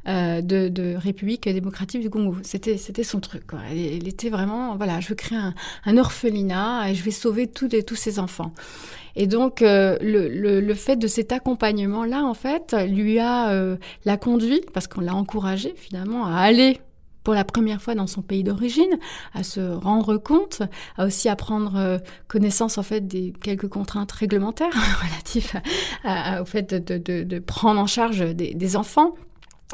euh, 0.08 0.40
de, 0.42 0.94
République 0.96 1.48
démocratique 1.48 2.00
du 2.00 2.10
Congo. 2.10 2.36
C'était, 2.42 2.76
c'était 2.76 3.04
son 3.04 3.20
truc. 3.20 3.44
Elle, 3.70 4.06
était 4.08 4.30
vraiment, 4.30 4.76
voilà, 4.76 5.00
je 5.00 5.08
veux 5.08 5.14
créer 5.14 5.38
un, 5.84 5.96
orphelinat 5.96 6.90
et 6.90 6.94
je 6.94 7.02
vais 7.02 7.10
sauver 7.10 7.46
tous, 7.46 7.68
les, 7.68 7.82
tous 7.82 7.96
ces 7.96 8.18
enfants. 8.18 8.52
Et 9.16 9.26
donc, 9.26 9.60
le, 9.60 10.74
fait 10.74 10.89
de 10.96 11.06
cet 11.06 11.32
accompagnement-là, 11.32 12.24
en 12.24 12.34
fait, 12.34 12.74
lui 12.88 13.18
a 13.18 13.50
euh, 13.50 13.76
la 14.04 14.16
conduit, 14.16 14.60
parce 14.72 14.86
qu'on 14.86 15.00
l'a 15.00 15.14
encouragé 15.14 15.74
finalement 15.76 16.26
à 16.26 16.36
aller 16.36 16.80
pour 17.22 17.34
la 17.34 17.44
première 17.44 17.82
fois 17.82 17.94
dans 17.94 18.06
son 18.06 18.22
pays 18.22 18.42
d'origine, 18.42 18.98
à 19.34 19.42
se 19.42 19.60
rendre 19.60 20.16
compte, 20.16 20.62
à 20.96 21.04
aussi 21.04 21.28
apprendre 21.28 21.76
euh, 21.76 21.98
connaissance 22.28 22.78
en 22.78 22.82
fait 22.82 23.06
des 23.06 23.34
quelques 23.42 23.68
contraintes 23.68 24.12
réglementaires 24.12 24.72
relatives 25.02 25.60
à, 26.02 26.40
au 26.40 26.46
fait 26.46 26.74
de, 26.74 27.38
prendre 27.40 27.80
en 27.80 27.86
charge 27.86 28.20
des 28.34 28.76
enfants 28.76 29.14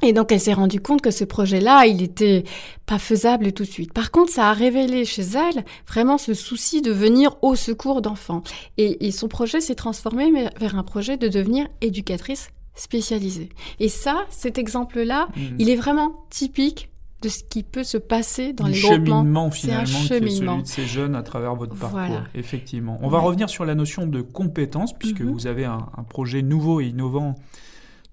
Et 0.03 0.13
donc 0.13 0.31
elle 0.31 0.41
s'est 0.41 0.53
rendue 0.53 0.81
compte 0.81 1.01
que 1.01 1.11
ce 1.11 1.25
projet-là, 1.25 1.87
il 1.87 2.03
était 2.03 2.45
pas 2.85 2.99
faisable 2.99 3.53
tout 3.53 3.65
de 3.65 3.69
suite. 3.69 3.93
Par 3.93 4.11
contre, 4.11 4.31
ça 4.31 4.51
a 4.51 4.53
révélé 4.53 5.05
chez 5.05 5.23
elle 5.23 5.65
vraiment 5.89 6.19
ce 6.19 6.35
souci 6.35 6.83
de 6.83 6.93
venir 6.93 7.37
au 7.43 7.55
secours 7.55 8.03
d'enfants. 8.03 8.43
Et, 8.77 9.11
son 9.11 9.29
projet 9.29 9.61
s'est 9.61 9.75
transformé 9.75 10.31
vers 10.61 10.77
un 10.77 10.83
projet 10.83 11.17
de 11.17 11.29
devenir 11.29 11.67
éducatrice 11.81 12.51
spécialisée. 12.75 13.49
Et 13.81 13.89
ça, 13.89 14.27
cet 14.29 14.59
exemple-là, 14.59 15.29
mmh. 15.35 15.41
il 15.59 15.71
est 15.71 15.77
vraiment 15.77 16.27
typique 16.29 16.91
de 17.23 17.29
ce 17.29 17.43
qui 17.43 17.63
peut 17.63 17.85
se 17.85 17.97
passer 17.97 18.53
dans 18.53 18.67
les 18.67 18.79
groupements. 18.79 19.51
finalement, 19.51 19.83
un 19.83 19.85
cheminement. 19.87 20.53
celui 20.53 20.63
de 20.63 20.69
ces 20.69 20.87
jeunes 20.87 21.15
à 21.15 21.23
travers 21.23 21.55
votre 21.55 21.75
parcours. 21.75 22.23
Effectivement. 22.35 22.99
On 23.03 23.09
va 23.09 23.19
revenir 23.19 23.49
sur 23.49 23.65
la 23.65 23.75
notion 23.75 24.07
de 24.07 24.21
compétence, 24.21 24.93
puisque 24.93 25.21
mhm. 25.21 25.31
vous 25.31 25.47
avez 25.47 25.65
un, 25.65 25.81
projet 26.09 26.43
nouveau 26.43 26.81
et 26.81 26.87
innovant 26.87 27.35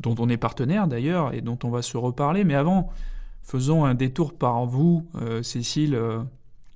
dont 0.03 0.15
on 0.19 0.29
est 0.29 0.37
partenaire 0.37 0.87
d'ailleurs 0.87 1.33
et 1.33 1.41
dont 1.41 1.57
on 1.63 1.69
va 1.69 1.81
se 1.81 1.97
reparler. 1.97 2.43
Mais 2.43 2.55
avant, 2.55 2.91
faisons 3.41 3.85
un 3.85 3.95
détour 3.95 4.33
par 4.33 4.65
vous, 4.65 5.07
euh, 5.15 5.41
Cécile. 5.41 5.95
Euh, 5.95 6.21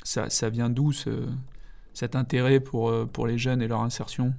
ça, 0.04 0.50
vient 0.50 0.70
d'où 0.70 0.94
cet 1.94 2.16
intérêt 2.16 2.62
pour, 2.62 2.90
euh, 2.90 3.06
pour 3.06 3.28
les 3.28 3.38
jeunes 3.38 3.62
et 3.62 3.68
leur 3.68 3.82
insertion? 3.82 4.34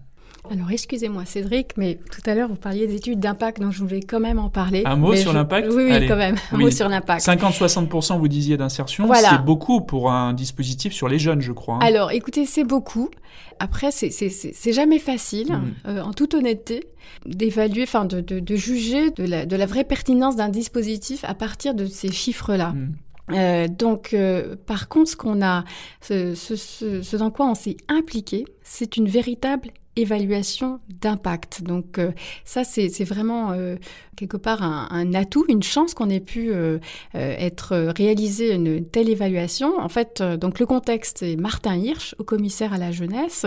Alors, 0.50 0.70
excusez-moi, 0.70 1.24
Cédric, 1.26 1.76
mais 1.76 1.98
tout 2.10 2.22
à 2.28 2.34
l'heure, 2.34 2.48
vous 2.48 2.56
parliez 2.56 2.86
d'études 2.86 3.20
d'impact, 3.20 3.60
donc 3.60 3.72
je 3.72 3.80
voulais 3.80 4.00
quand 4.00 4.20
même 4.20 4.38
en 4.38 4.48
parler. 4.48 4.82
Un 4.86 4.96
mot 4.96 5.14
sur 5.14 5.32
l'impact 5.32 5.68
Oui, 5.70 5.88
oui, 5.90 6.06
quand 6.06 6.16
même. 6.16 6.36
Un 6.52 6.56
mot 6.56 6.70
sur 6.70 6.88
l'impact. 6.88 7.26
50-60%, 7.26 8.18
vous 8.18 8.28
disiez 8.28 8.56
d'insertion. 8.56 9.10
C'est 9.14 9.44
beaucoup 9.44 9.80
pour 9.80 10.10
un 10.10 10.32
dispositif 10.32 10.92
sur 10.92 11.08
les 11.08 11.18
jeunes, 11.18 11.40
je 11.40 11.52
crois. 11.52 11.76
Hein. 11.76 11.80
Alors, 11.82 12.12
écoutez, 12.12 12.46
c'est 12.46 12.64
beaucoup. 12.64 13.10
Après, 13.58 13.90
c'est 13.90 14.72
jamais 14.72 14.98
facile, 14.98 15.52
mm. 15.52 15.74
euh, 15.88 16.02
en 16.02 16.12
toute 16.12 16.34
honnêteté, 16.34 16.88
d'évaluer, 17.26 17.82
enfin, 17.82 18.04
de, 18.04 18.20
de, 18.20 18.56
juger 18.56 19.10
de 19.10 19.24
la, 19.24 19.46
de 19.46 19.56
la 19.56 19.66
vraie 19.66 19.84
pertinence 19.84 20.36
d'un 20.36 20.48
dispositif 20.48 21.24
à 21.24 21.34
partir 21.34 21.74
de 21.74 21.86
ces 21.86 22.10
chiffres-là. 22.10 22.70
Mm. 22.70 22.94
Euh, 23.32 23.68
donc, 23.68 24.14
euh, 24.14 24.56
par 24.66 24.88
contre, 24.88 25.10
ce 25.10 25.16
qu'on 25.16 25.42
a, 25.42 25.64
ce, 26.00 26.34
ce, 26.34 26.56
ce, 26.56 27.16
dans 27.16 27.30
quoi 27.30 27.46
on 27.46 27.54
s'est 27.54 27.76
impliqué, 27.88 28.46
c'est 28.62 28.96
une 28.96 29.08
véritable 29.08 29.70
évaluation 29.98 30.80
d'impact. 31.00 31.62
Donc 31.62 31.98
euh, 31.98 32.12
ça, 32.44 32.64
c'est 32.64 33.04
vraiment 33.04 33.50
euh, 33.50 33.76
quelque 34.16 34.36
part 34.36 34.62
un, 34.62 35.14
atout, 35.14 35.44
une 35.48 35.62
chance 35.62 35.94
qu'on 35.94 36.08
ait 36.08 36.20
pu 36.20 36.50
euh, 36.52 36.78
être 37.14 37.76
réalisé 37.96 38.52
une 38.54 38.84
telle 38.84 39.08
évaluation. 39.08 39.78
En 39.78 39.88
fait, 39.88 40.22
donc 40.22 40.58
le 40.58 40.66
contexte 40.66 41.22
est 41.22 41.36
Martin 41.36 41.76
Hirsch, 41.76 42.14
au 42.18 42.24
commissaire 42.24 42.72
à 42.72 42.78
la 42.78 42.90
jeunesse, 42.90 43.46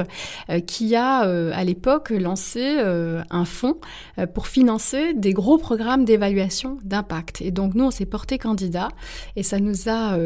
qui 0.67 0.96
a 0.96 1.20
à 1.20 1.63
l'époque 1.63 2.10
lancé 2.10 2.77
un 2.79 3.46
fonds 3.46 3.79
pour 4.34 4.48
financer 4.48 5.13
des 5.13 5.34
gros 5.34 5.58
programmes 5.58 6.05
d'évaluation 6.05 6.77
d'impact. 6.84 7.41
Et 7.41 7.51
donc 7.51 7.75
nous, 7.75 7.86
on 7.86 7.91
s'est 7.91 8.05
porté 8.05 8.38
candidat 8.38 8.88
et 9.36 9.43
ça 9.43 9.60
nous 9.60 9.89
a 9.89 10.17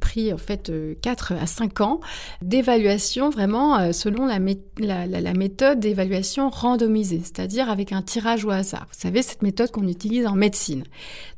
pris 0.00 0.32
en 0.34 0.38
fait 0.38 0.70
4 1.00 1.32
à 1.32 1.46
5 1.46 1.80
ans 1.80 2.00
d'évaluation 2.42 3.30
vraiment 3.30 3.90
selon 3.92 4.26
la, 4.26 4.38
la, 4.78 5.06
la, 5.06 5.20
la 5.20 5.32
méthode 5.42 5.80
d'évaluation 5.80 6.50
randomisée, 6.50 7.20
c'est-à-dire 7.24 7.68
avec 7.68 7.90
un 7.90 8.00
tirage 8.00 8.44
au 8.44 8.50
hasard. 8.50 8.86
Vous 8.92 9.00
savez, 9.00 9.22
cette 9.22 9.42
méthode 9.42 9.72
qu'on 9.72 9.88
utilise 9.88 10.24
en 10.26 10.36
médecine. 10.36 10.84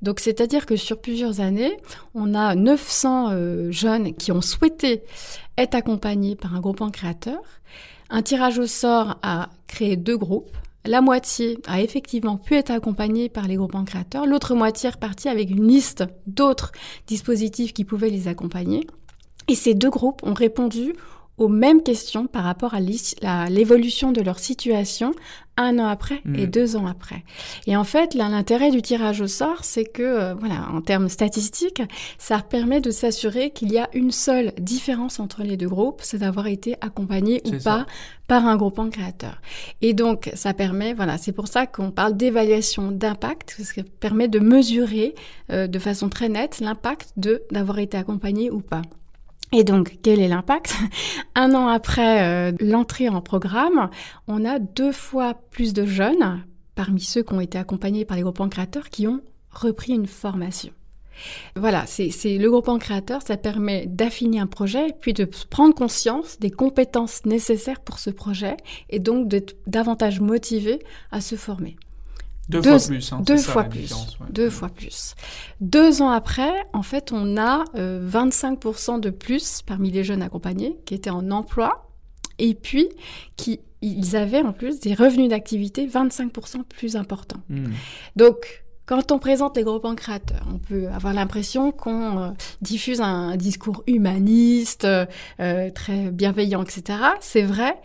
Donc, 0.03 0.21
c'est-à-dire 0.21 0.67
que 0.67 0.77
sur 0.77 1.01
plusieurs 1.01 1.41
années, 1.41 1.79
on 2.15 2.35
a 2.35 2.55
900 2.55 3.31
euh, 3.31 3.71
jeunes 3.71 4.15
qui 4.15 4.31
ont 4.31 4.43
souhaité 4.43 5.03
être 5.57 5.75
accompagnés 5.75 6.37
par 6.37 6.55
un 6.55 6.61
groupement 6.61 6.91
créateur. 6.91 7.41
Un 8.11 8.21
tirage 8.21 8.59
au 8.59 8.67
sort 8.67 9.17
a 9.23 9.49
créé 9.69 9.97
deux 9.97 10.19
groupes. 10.19 10.55
La 10.85 11.01
moitié 11.01 11.59
a 11.67 11.81
effectivement 11.81 12.37
pu 12.37 12.57
être 12.57 12.71
accompagnée 12.71 13.31
par 13.31 13.49
les 13.49 13.57
groupements 13.57 13.87
créateurs, 13.87 14.27
l'autre 14.27 14.55
moitié 14.55 14.89
est 14.89 14.93
repartie 14.93 15.31
avec 15.31 15.49
une 15.49 15.67
liste 15.67 16.05
d'autres 16.27 16.73
dispositifs 17.07 17.73
qui 17.73 17.87
pouvaient 17.87 18.11
les 18.11 18.29
accompagner. 18.29 18.87
Et 19.49 19.55
ces 19.55 19.73
deux 19.73 19.89
groupes 19.89 20.23
ont 20.25 20.35
répondu 20.35 20.93
aux 21.39 21.49
mêmes 21.49 21.83
questions 21.83 22.27
par 22.27 22.45
rapport 22.45 22.75
à 22.75 22.81
l'évolution 22.81 24.13
de 24.13 24.21
leur 24.21 24.39
situation 24.39 25.15
un 25.57 25.79
an 25.79 25.87
après 25.87 26.21
et 26.35 26.47
mm. 26.47 26.51
deux 26.51 26.77
ans 26.77 26.87
après. 26.87 27.23
Et 27.67 27.77
en 27.77 27.85
fait, 27.85 28.15
l'intérêt 28.15 28.71
du 28.71 28.83
tirage 28.83 29.21
au 29.21 29.29
sort, 29.29 29.65
c'est 29.65 29.85
que, 29.85 30.03
euh, 30.03 30.35
voilà, 30.35 30.69
en 30.73 30.81
termes 30.81 31.09
statistiques, 31.09 31.83
ça 32.19 32.41
permet 32.41 32.81
de 32.81 32.91
s'assurer 32.91 33.51
qu'il 33.51 33.73
y 33.73 33.79
a 33.79 33.89
une 33.95 34.11
seule 34.11 34.53
différence 34.59 35.21
entre 35.21 35.43
les 35.43 35.57
deux 35.57 35.69
groupes, 35.69 36.01
c'est 36.03 36.19
d'avoir 36.19 36.47
été 36.49 36.77
accompagné 36.81 37.41
ou 37.45 37.53
pas 37.63 37.87
par 38.27 38.47
un 38.47 38.57
groupement 38.57 38.89
créateur. 38.89 39.41
Et 39.81 39.93
donc, 39.93 40.31
ça 40.35 40.55
permet, 40.55 40.95
voilà, 40.95 41.19
c'est 41.19 41.33
pour 41.33 41.47
ça 41.47 41.67
qu'on 41.67 41.91
parle 41.91 42.17
d'évaluation 42.17 42.91
d'impact, 42.91 43.55
parce 43.57 43.73
que 43.73 43.83
ça 43.83 43.87
permet 44.01 44.29
de 44.29 44.39
mesurer 44.39 45.15
euh, 45.53 45.67
de 45.67 45.79
façon 45.79 46.09
très 46.09 46.29
nette 46.29 46.61
l'impact 46.61 47.13
de 47.17 47.43
d'avoir 47.51 47.79
été 47.79 47.97
accompagné 47.97 48.51
ou 48.51 48.61
pas. 48.61 48.83
Et 49.53 49.65
donc, 49.65 49.99
quel 50.03 50.21
est 50.21 50.29
l'impact? 50.29 50.75
Un 51.35 51.55
an 51.55 51.69
après 51.69 52.23
euh, 52.23 52.53
l'entrée 52.61 53.09
en 53.09 53.21
programme, 53.21 53.89
on 54.27 54.45
a 54.45 54.59
deux 54.59 54.93
fois 54.93 55.35
plus 55.51 55.73
de 55.73 55.87
jeunes, 55.87 56.45
parmi 56.75 57.01
ceux 57.01 57.23
qui 57.23 57.35
ont 57.35 57.41
été 57.41 57.59
accompagnés 57.59 58.05
par 58.05 58.17
les 58.17 58.23
groupes 58.23 58.49
créateurs, 58.51 58.91
qui 58.91 59.07
ont 59.07 59.21
repris 59.51 59.93
une 59.93 60.07
formation. 60.07 60.73
Voilà, 61.55 61.87
c'est 61.87 62.39
le 62.39 62.51
groupement 62.51 62.79
créateur, 62.79 63.23
ça 63.23 63.37
permet 63.37 63.87
d'affiner 63.87 64.41
un 64.41 64.49
projet, 64.49 64.89
puis 65.01 65.13
de 65.13 65.29
prendre 65.49 65.75
conscience 65.75 66.41
des 66.41 66.51
compétences 66.51 67.25
nécessaires 67.25 67.81
pour 67.81 68.01
ce 68.01 68.11
projet, 68.11 68.57
et 68.91 68.99
donc 68.99 69.29
d'être 69.29 69.55
davantage 69.69 70.21
motivé 70.21 70.81
à 71.13 71.21
se 71.21 71.37
former. 71.37 71.77
Deux, 72.49 72.63
fois 72.63 72.79
plus. 72.79 73.13
Hein, 73.13 73.23
deux 73.25 73.37
fois 73.39 73.65
plus. 73.65 73.95
Deux 74.31 74.51
fois 74.51 74.69
plus. 74.69 75.15
Deux 75.61 76.03
ans 76.03 76.11
après, 76.11 76.53
en 76.73 76.83
fait, 76.83 77.11
on 77.13 77.37
a 77.37 77.65
25% 77.75 78.97
euh, 78.97 78.99
de 78.99 79.11
plus 79.11 79.63
parmi 79.63 79.91
les 79.91 80.05
jeunes 80.05 80.23
accompagnés 80.23 80.79
qui 80.85 80.95
étaient 80.95 81.11
en 81.11 81.31
emploi 81.31 81.89
et 82.39 82.55
puis 82.55 82.89
qui 83.37 83.61
ils 83.81 84.17
avaient 84.17 84.43
en 84.43 84.53
plus 84.53 84.81
des 84.81 84.95
revenus 84.95 85.29
d'activité 85.29 85.87
25% 85.87 86.65
plus 86.65 86.97
importants. 86.97 87.43
Hmm. 87.51 87.67
Donc, 88.17 88.65
quand 88.87 89.13
on 89.13 89.19
présente 89.19 89.57
les 89.57 89.63
groupes 89.63 89.87
créateurs, 89.97 90.47
on 90.53 90.59
peut 90.59 90.89
avoir 90.89 91.15
l'impression 91.15 91.73
qu'on 91.73 92.19
euh, 92.19 92.31
diffuse 92.61 93.01
un, 93.01 93.37
discours 93.37 93.83
humaniste, 93.87 94.85
euh, 94.85 95.71
très 95.71 96.11
bienveillant, 96.11 96.63
etc. 96.63 96.99
C'est 97.21 97.43
vrai, 97.43 97.77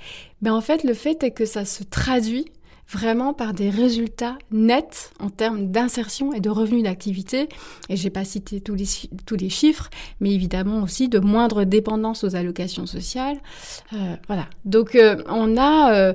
mais 0.41 0.49
en 0.49 0.61
fait, 0.61 0.83
le 0.83 0.93
fait 0.93 1.23
est 1.23 1.31
que 1.31 1.45
ça 1.45 1.63
se 1.63 1.83
traduit 1.83 2.51
vraiment 2.89 3.33
par 3.33 3.53
des 3.53 3.69
résultats 3.69 4.37
nets 4.51 5.11
en 5.19 5.29
termes 5.29 5.67
d'insertion 5.67 6.33
et 6.33 6.39
de 6.39 6.49
revenus 6.49 6.83
d'activité. 6.83 7.47
Et 7.87 7.95
j'ai 7.95 8.09
pas 8.09 8.25
cité 8.25 8.61
tous 8.61 8.75
les, 8.75 8.87
tous 9.25 9.35
les 9.35 9.49
chiffres, 9.49 9.89
mais 10.19 10.31
évidemment 10.31 10.81
aussi 10.81 11.07
de 11.07 11.19
moindre 11.19 11.63
dépendance 11.63 12.23
aux 12.23 12.35
allocations 12.35 12.87
sociales. 12.87 13.37
Euh, 13.93 14.15
voilà. 14.27 14.47
Donc 14.65 14.95
euh, 14.95 15.21
on 15.27 15.55
a, 15.57 15.93
euh, 15.93 16.13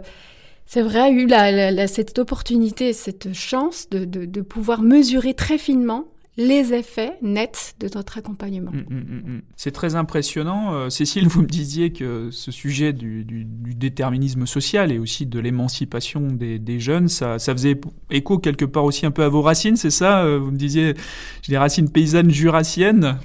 c'est 0.66 0.82
vrai, 0.82 1.12
eu 1.12 1.26
la, 1.26 1.86
cette 1.86 2.18
opportunité, 2.18 2.92
cette 2.92 3.32
chance 3.32 3.88
de, 3.90 4.04
de, 4.04 4.24
de 4.24 4.40
pouvoir 4.40 4.82
mesurer 4.82 5.34
très 5.34 5.58
finement 5.58 6.06
les 6.36 6.72
effets 6.72 7.12
nets 7.22 7.76
de 7.78 7.88
notre 7.94 8.18
accompagnement. 8.18 8.72
Mm, 8.72 8.94
mm, 8.94 9.36
mm, 9.36 9.42
c'est 9.56 9.70
très 9.70 9.94
impressionnant. 9.94 10.74
Euh, 10.74 10.90
Cécile, 10.90 11.28
vous 11.28 11.42
me 11.42 11.46
disiez 11.46 11.92
que 11.92 12.30
ce 12.32 12.50
sujet 12.50 12.92
du, 12.92 13.24
déterminisme 13.24 14.46
social 14.46 14.90
et 14.90 14.98
aussi 14.98 15.26
de 15.26 15.38
l'émancipation 15.38 16.22
des, 16.22 16.80
jeunes, 16.80 17.08
ça, 17.08 17.38
faisait 17.38 17.80
écho 18.10 18.38
quelque 18.38 18.64
part 18.64 18.84
aussi 18.84 19.06
un 19.06 19.10
peu 19.10 19.22
à 19.22 19.28
vos 19.28 19.42
racines, 19.42 19.76
c'est 19.76 19.90
ça 19.90 20.24
euh, 20.24 20.38
Vous 20.38 20.50
me 20.50 20.56
disiez, 20.56 20.94
j'ai 21.42 21.52
des 21.52 21.58
racines 21.58 21.90
paysannes 21.90 22.30
jurassiennes? 22.30 23.18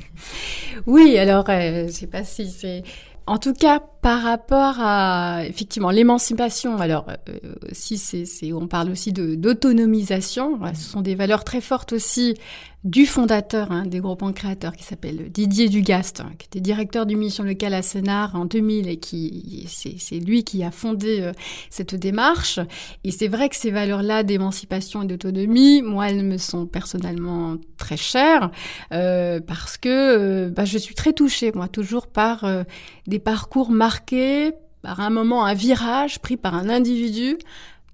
Oui, 0.85 1.17
alors, 1.17 1.49
euh, 1.49 1.81
je 1.81 1.87
ne 1.87 1.91
sais 1.91 2.07
pas 2.07 2.23
si 2.23 2.49
c'est... 2.49 2.83
En 3.25 3.37
tout 3.37 3.53
cas, 3.53 3.79
par 4.01 4.21
rapport 4.21 4.75
à 4.79 5.41
effectivement 5.45 5.91
l'émancipation, 5.91 6.77
alors 6.77 7.07
si 7.71 7.97
c'est, 7.97 8.53
on 8.53 8.67
parle 8.67 8.89
aussi 8.91 9.11
de 9.11 9.35
d'autonomisation, 9.35 10.59
ce 10.73 10.81
sont 10.81 11.01
des 11.01 11.15
valeurs 11.15 11.43
très 11.43 11.61
fortes 11.61 11.93
aussi 11.93 12.35
du 12.85 13.05
fondateur 13.05 13.73
hein, 13.73 13.85
des 13.85 13.99
groupes 13.99 14.23
créateurs 14.33 14.73
qui 14.73 14.83
s'appelle 14.83 15.29
Didier 15.31 15.67
Dugast, 15.67 16.21
hein, 16.21 16.31
qui 16.37 16.45
était 16.45 16.61
directeur 16.61 17.05
du 17.05 17.17
mission 17.17 17.43
locale 17.43 17.73
à 17.73 17.81
Sénart 17.81 18.35
en 18.35 18.45
2000 18.45 18.87
et 18.87 18.97
qui 18.97 19.65
c'est 19.67 20.19
lui 20.19 20.45
qui 20.45 20.63
a 20.63 20.71
fondé 20.71 21.19
euh, 21.19 21.33
cette 21.69 21.95
démarche. 21.95 22.59
Et 23.03 23.11
c'est 23.11 23.27
vrai 23.27 23.49
que 23.49 23.57
ces 23.57 23.71
valeurs-là 23.71 24.23
d'émancipation 24.23 25.03
et 25.03 25.07
d'autonomie, 25.07 25.81
moi, 25.81 26.09
elles 26.09 26.23
me 26.23 26.37
sont 26.37 26.65
personnellement 26.65 27.57
très 27.77 27.97
chères 27.97 28.49
euh, 28.93 29.41
parce 29.45 29.77
que 29.77 29.89
euh, 29.89 30.49
bah, 30.49 30.63
je 30.63 30.77
suis 30.77 30.95
très 30.95 31.11
touchée, 31.11 31.51
moi, 31.53 31.67
toujours 31.67 32.07
par 32.07 32.45
des 33.07 33.19
parcours 33.19 33.71
marqués 33.71 33.88
par 34.81 34.99
un 34.99 35.09
moment, 35.09 35.45
un 35.45 35.53
virage 35.53 36.19
pris 36.19 36.37
par 36.37 36.55
un 36.55 36.69
individu 36.69 37.37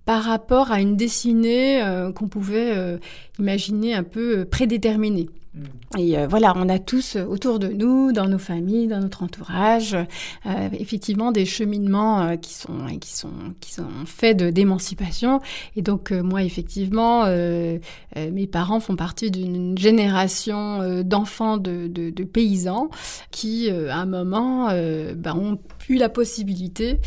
par 0.06 0.24
rapport 0.24 0.72
à 0.72 0.82
une 0.82 0.96
dessinée 0.96 1.82
euh, 1.82 2.12
qu'on 2.12 2.28
pouvait 2.28 2.74
euh, 2.76 2.98
imaginer 3.40 3.96
un 3.96 4.04
peu 4.04 4.40
euh, 4.40 4.46
prédéterminée. 4.46 5.30
Mm. 5.56 6.00
Et 6.00 6.18
euh, 6.18 6.28
voilà, 6.28 6.54
on 6.58 6.68
a 6.68 6.80
tous 6.80 7.16
euh, 7.16 7.26
autour 7.26 7.60
de 7.60 7.68
nous, 7.68 8.12
dans 8.12 8.28
nos 8.28 8.38
familles, 8.38 8.88
dans 8.88 9.00
notre 9.00 9.24
entourage, 9.24 9.94
euh, 9.94 10.70
effectivement 10.78 11.32
des 11.32 11.46
cheminements 11.46 12.38
qui 12.38 12.54
sont 12.54 12.86
qui 13.00 13.14
sont 13.14 13.32
qui 13.60 13.72
sont 13.72 13.88
faits 14.06 14.38
de 14.38 14.50
d'émancipation. 14.50 15.40
Et 15.76 15.82
donc 15.82 16.12
moi, 16.12 16.44
effectivement, 16.44 17.26
mes 17.26 18.48
parents 18.48 18.80
font 18.80 18.96
partie 18.96 19.32
d'une 19.32 19.78
génération 19.78 21.02
d'enfants 21.04 21.58
de, 21.58 21.88
de, 21.88 22.24
paysans 22.24 22.90
qui, 23.32 23.70
à 23.70 23.98
un 23.98 24.06
moment, 24.06 24.70
ben, 24.70 25.36
ont 25.36 25.60
eu 25.90 25.96
la 25.96 26.10
possibilité 26.10 26.98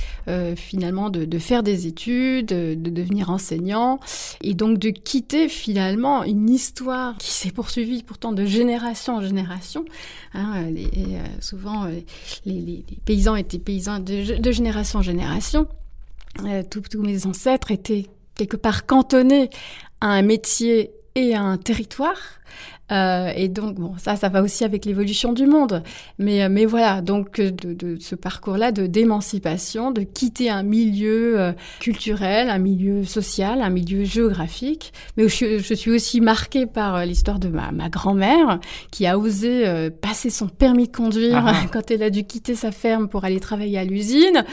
finalement 0.57 1.11
de, 1.11 1.25
de, 1.25 1.38
faire 1.38 1.62
des 1.62 1.87
études, 1.87 2.47
de 2.47 2.75
devenir 2.75 3.31
enseignant, 3.31 4.00
et 4.43 4.55
donc 4.55 4.78
de 4.78 4.90
quitter 4.90 5.49
finalement 5.49 6.25
une 6.25 6.49
histoire 6.49 7.17
qui 7.19 7.33
s'est 7.33 7.52
poursuivie 7.52 8.02
pourtant 8.02 8.33
de 8.38 8.47
génération 8.47 9.16
en 9.16 9.23
génération. 9.23 9.85
Hein, 10.35 10.64
euh, 10.73 11.25
souvent, 11.40 11.87
euh, 11.87 12.00
les, 12.47 12.85
paysans 13.04 13.35
étaient 13.35 13.59
paysans 13.59 13.99
de, 13.99 14.52
génération 14.52 15.00
en 15.00 15.02
génération. 15.02 15.66
Euh, 16.45 16.62
tous 16.71 17.02
mes 17.02 17.26
ancêtres 17.26 17.71
étaient 17.73 18.07
quelque 18.37 18.57
part 18.57 18.87
cantonnés 18.87 19.50
à 20.00 20.09
un 20.09 20.23
métier 20.23 20.92
et 21.16 21.35
à 21.35 21.42
un 21.42 21.59
territoire. 21.59 22.21
Euh, 22.90 23.30
et 23.37 23.49
donc, 23.49 23.75
bon, 23.75 23.95
ça, 23.99 24.16
ça 24.16 24.28
va 24.28 24.42
aussi 24.42 24.64
avec 24.64 24.85
l'évolution 24.85 25.33
du 25.33 25.47
monde. 25.47 25.83
Mais, 26.18 26.42
euh, 26.42 26.49
mais 26.50 26.64
voilà, 26.64 27.02
donc 27.02 27.38
euh, 27.38 27.50
de, 27.50 27.75
de 27.75 27.97
ce 28.00 28.14
parcours-là 28.14 28.73
de 28.73 28.87
d'émancipation, 28.87 29.90
de 29.90 30.02
quitter 30.02 30.49
un 30.49 30.62
milieu 30.62 31.38
euh, 31.38 31.52
culturel, 31.80 32.49
un 32.49 32.59
milieu 32.59 33.04
social, 33.04 33.61
un 33.61 33.71
milieu 33.71 34.04
géographique. 34.04 34.92
Mais 35.16 35.28
je, 35.28 35.59
je 35.59 35.75
suis 35.75 35.90
aussi 35.90 36.21
marquée 36.21 36.66
par 36.66 37.04
l'histoire 37.04 37.38
de 37.38 37.49
ma, 37.49 37.71
ma 37.73 37.88
grand-mère 37.88 38.61
qui 38.90 39.07
a 39.07 39.18
osé 39.18 39.90
passer 40.00 40.30
son 40.30 40.49
permis 40.49 40.88
de 40.88 40.97
conduire 40.97 41.45
ah 41.47 41.54
quand 41.73 41.90
elle 41.90 42.02
a 42.02 42.11
dû 42.11 42.25
quitter 42.25 42.54
sa 42.54 42.73
ferme 42.73 43.09
pour 43.09 43.25
aller 43.25 43.40
travailler 43.40 43.78
à 43.78 43.85
l'usine, 43.85 44.45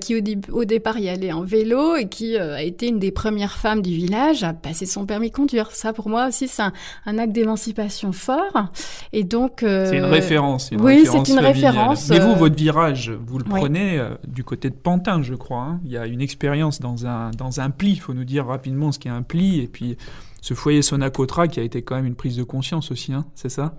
qui 0.00 0.16
au, 0.16 0.20
au, 0.52 0.64
départ 0.64 0.98
y 0.98 1.08
allait 1.08 1.32
en 1.32 1.42
vélo 1.42 1.96
et 1.96 2.08
qui 2.08 2.36
a 2.36 2.62
été 2.62 2.88
une 2.88 2.98
des 2.98 3.10
premières 3.10 3.58
femmes 3.58 3.82
du 3.82 3.94
village 3.94 4.42
à 4.42 4.52
passer 4.52 4.86
son 4.86 5.06
permis 5.06 5.30
de 5.30 5.34
conduire. 5.34 5.70
Ça, 5.72 5.92
pour 5.92 6.08
moi 6.08 6.28
aussi, 6.28 6.48
c'est 6.48 6.62
un, 6.62 6.72
un 7.06 7.18
acte 7.18 7.32
d'émancipation 7.32 7.73
fort. 8.12 8.68
Et 9.12 9.24
donc. 9.24 9.62
Euh, 9.62 9.86
c'est 9.90 9.98
une 9.98 10.04
référence. 10.04 10.70
oui, 10.78 11.06
c'est 11.10 11.28
une 11.28 11.38
référence. 11.38 12.08
Mais 12.08 12.18
vous, 12.18 12.32
euh, 12.32 12.36
votre 12.36 12.56
virage, 12.56 13.10
vous 13.26 13.38
le 13.38 13.44
prenez 13.44 13.98
euh, 13.98 14.10
du 14.26 14.44
côté 14.44 14.70
de 14.70 14.74
Pantin, 14.74 15.22
je 15.22 15.34
crois. 15.34 15.62
Hein. 15.62 15.80
Il 15.84 15.92
y 15.92 15.98
a 15.98 16.06
une 16.06 16.20
expérience 16.20 16.80
dans 16.80 17.06
un, 17.06 17.30
dans 17.30 17.60
un 17.60 17.70
pli. 17.70 17.92
Il 17.92 18.00
faut 18.00 18.14
nous 18.14 18.24
dire 18.24 18.46
rapidement 18.46 18.92
ce 18.92 18.98
qu'est 18.98 19.08
un 19.08 19.22
pli. 19.22 19.60
Et 19.60 19.66
puis 19.66 19.96
ce 20.40 20.54
foyer 20.54 20.82
Sonacotra 20.82 21.48
qui 21.48 21.60
a 21.60 21.62
été 21.62 21.82
quand 21.82 21.96
même 21.96 22.06
une 22.06 22.16
prise 22.16 22.36
de 22.36 22.42
conscience 22.42 22.90
aussi, 22.90 23.14
hein, 23.14 23.24
c'est 23.34 23.48
ça? 23.48 23.74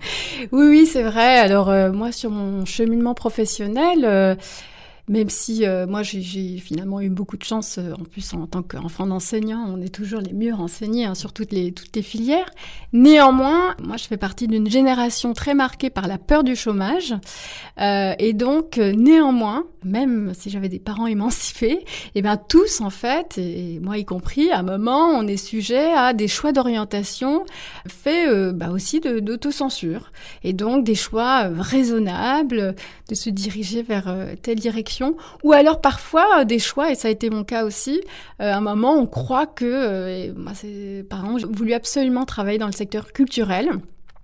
Oui, 0.52 0.66
oui, 0.68 0.86
c'est 0.88 1.04
vrai. 1.04 1.38
Alors 1.38 1.72
moi, 1.94 2.12
sur 2.12 2.32
mon 2.32 2.66
cheminement 2.66 3.14
professionnel, 3.14 4.38
même 5.08 5.30
si 5.30 5.66
euh, 5.66 5.86
moi 5.86 6.02
j'ai 6.02 6.58
finalement 6.58 7.00
eu 7.00 7.10
beaucoup 7.10 7.38
de 7.38 7.44
chance, 7.44 7.78
euh, 7.78 7.94
en 7.94 8.04
plus 8.04 8.34
en 8.34 8.48
tant 8.48 8.64
qu'enfant 8.64 9.06
d'enseignant, 9.06 9.64
on 9.68 9.80
est 9.82 9.94
toujours 9.94 10.20
les 10.20 10.34
mieux 10.34 10.54
renseignés 10.54 11.06
hein, 11.06 11.14
sur 11.14 11.32
toutes 11.32 11.52
les, 11.52 11.72
toutes 11.72 11.96
les 11.96 12.02
filières. 12.02 12.50
Néanmoins, 12.92 13.76
moi 13.84 13.98
je 13.98 14.06
fais 14.06 14.18
partie 14.18 14.48
d'une 14.48 14.70
génération 14.70 15.34
très 15.34 15.54
marquée 15.54 15.92
par 15.92 16.08
la 16.08 16.18
peur 16.18 16.44
du 16.44 16.56
chômage. 16.56 17.14
Euh, 17.80 18.14
et 18.18 18.34
donc, 18.34 18.80
euh, 18.80 18.94
néanmoins, 18.94 19.66
même 19.84 20.34
si 20.34 20.50
j'avais 20.50 20.70
des 20.70 20.80
parents 20.80 21.06
émancipés, 21.08 21.74
et 21.74 21.86
eh 22.16 22.22
bien 22.24 22.38
tous 22.38 22.82
en 22.82 22.90
fait, 22.90 23.38
et 23.38 23.80
moi 23.82 23.98
y 23.98 24.06
compris, 24.06 24.50
à 24.50 24.60
un 24.60 24.64
moment, 24.64 25.10
on 25.10 25.28
est 25.28 25.38
sujet 25.38 25.94
à 25.94 26.14
des 26.14 26.28
choix 26.28 26.52
d'orientation 26.52 27.46
faits 27.88 28.56
bah, 28.56 28.70
aussi 28.72 29.02
d'autocensure. 29.02 30.12
Et 30.44 30.54
donc 30.54 30.84
des 30.84 30.96
choix 30.96 31.44
raisonnables 31.48 32.76
de 33.10 33.16
se 33.16 33.30
diriger 33.30 33.84
vers 33.84 34.16
telle 34.42 34.60
direction 34.60 34.95
ou 35.44 35.54
alors 35.54 35.82
parfois 35.82 36.42
euh, 36.42 36.44
des 36.46 36.60
choix, 36.60 36.92
et 36.92 36.96
ça 36.96 37.08
a 37.08 37.12
été 37.12 37.30
mon 37.30 37.44
cas 37.44 37.66
aussi, 37.66 38.02
euh, 38.42 38.52
à 38.52 38.58
un 38.58 38.62
moment 38.62 38.94
on 38.96 39.06
croit 39.08 39.48
que, 39.48 39.66
euh, 39.66 40.34
moi 40.36 40.54
c'est, 40.54 41.06
par 41.10 41.20
exemple, 41.26 41.42
j'ai 41.42 41.48
voulu 41.48 41.74
absolument 41.74 42.26
travailler 42.26 42.58
dans 42.58 42.66
le 42.66 42.72
secteur 42.72 43.14
culturel. 43.14 43.80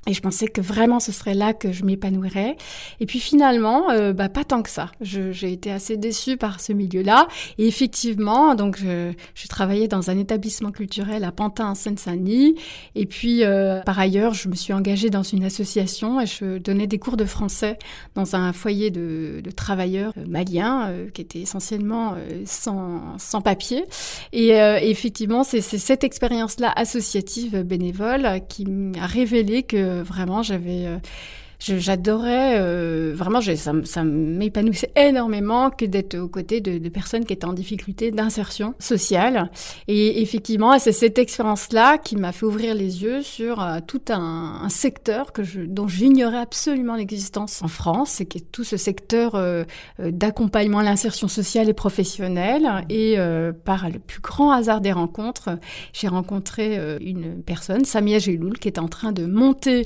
Et 0.07 0.13
je 0.13 0.21
pensais 0.21 0.47
que 0.47 0.61
vraiment 0.61 0.99
ce 0.99 1.11
serait 1.11 1.35
là 1.35 1.53
que 1.53 1.71
je 1.71 1.85
m'épanouirais. 1.85 2.57
Et 2.99 3.05
puis 3.05 3.19
finalement, 3.19 3.91
euh, 3.91 4.13
bah, 4.13 4.29
pas 4.29 4.43
tant 4.43 4.63
que 4.63 4.69
ça. 4.69 4.91
J'ai 5.01 5.53
été 5.53 5.71
assez 5.71 5.95
déçue 5.95 6.37
par 6.37 6.59
ce 6.59 6.73
milieu-là. 6.73 7.27
Et 7.59 7.67
effectivement, 7.67 8.55
donc 8.55 8.77
je, 8.77 9.13
travaillais 9.47 9.87
dans 9.87 10.09
un 10.09 10.17
établissement 10.17 10.71
culturel 10.71 11.23
à 11.23 11.31
Pantin, 11.31 11.69
en 11.69 11.75
Seine-Saint-Denis. 11.75 12.55
Et 12.95 13.05
puis 13.05 13.43
euh, 13.43 13.81
par 13.81 13.99
ailleurs, 13.99 14.33
je 14.33 14.49
me 14.49 14.55
suis 14.55 14.73
engagée 14.73 15.11
dans 15.11 15.21
une 15.21 15.43
association 15.43 16.19
et 16.19 16.25
je 16.25 16.57
donnais 16.57 16.87
des 16.87 16.97
cours 16.97 17.17
de 17.17 17.25
français 17.25 17.77
dans 18.15 18.35
un 18.35 18.53
foyer 18.53 18.89
de, 18.89 19.43
travailleurs 19.55 20.13
euh, 20.17 20.25
maliens 20.27 20.91
qui 21.13 21.21
étaient 21.21 21.41
essentiellement 21.41 22.15
sans, 22.45 23.17
sans 23.19 23.41
papier. 23.41 23.85
Et 24.31 24.49
effectivement, 24.49 25.43
c'est 25.43 25.61
cette 25.61 26.03
expérience-là 26.03 26.73
associative 26.75 27.61
bénévole 27.63 28.41
qui 28.47 28.65
m'a 28.65 29.05
révélé 29.05 29.63
que 29.63 29.90
vraiment 30.03 30.43
j'avais 30.43 30.85
euh, 30.85 30.97
j'adorais 31.61 32.59
euh, 32.59 33.13
vraiment 33.15 33.39
ça, 33.41 33.73
ça 33.83 34.03
m'épanouissait 34.03 34.91
énormément 34.95 35.69
que 35.69 35.85
d'être 35.85 36.17
aux 36.17 36.27
côtés 36.27 36.59
de, 36.59 36.79
de, 36.79 36.89
personnes 36.89 37.23
qui 37.25 37.33
étaient 37.33 37.45
en 37.45 37.53
difficulté 37.53 38.09
d'insertion 38.09 38.73
sociale. 38.79 39.51
Et 39.87 40.21
effectivement 40.21 40.77
c'est 40.79 40.91
cette 40.91 41.19
expérience 41.19 41.71
là 41.71 41.97
qui 41.97 42.15
m'a 42.15 42.31
fait 42.31 42.45
ouvrir 42.45 42.73
les 42.73 43.03
yeux 43.03 43.21
sur 43.21 43.61
euh, 43.61 43.79
tout 43.85 44.01
un, 44.09 44.67
secteur 44.69 45.33
que 45.33 45.43
je, 45.43 45.61
dont 45.61 45.87
j'ignorais 45.87 46.39
absolument 46.39 46.95
l'existence 46.95 47.61
en 47.61 47.67
France 47.67 48.21
et 48.21 48.25
qui 48.25 48.39
est 48.39 48.51
tout 48.51 48.63
ce 48.63 48.77
secteur 48.77 49.35
euh, 49.35 49.63
d'accompagnement 49.99 50.79
à 50.79 50.83
l'insertion 50.83 51.27
sociale 51.27 51.69
et 51.69 51.73
professionnelle. 51.73 52.85
Et 52.89 53.17
par 53.65 53.89
le 53.89 53.99
plus 53.99 54.21
grand 54.21 54.51
hasard 54.51 54.81
des 54.81 54.91
rencontres 54.91 55.49
j'ai 55.93 56.07
rencontré 56.07 56.97
une 57.01 57.41
personne 57.43 57.85
Samia 57.85 58.19
Geloul 58.19 58.57
qui 58.57 58.67
est 58.67 58.79
en 58.79 58.87
train 58.87 59.11
de 59.11 59.25
monter 59.25 59.85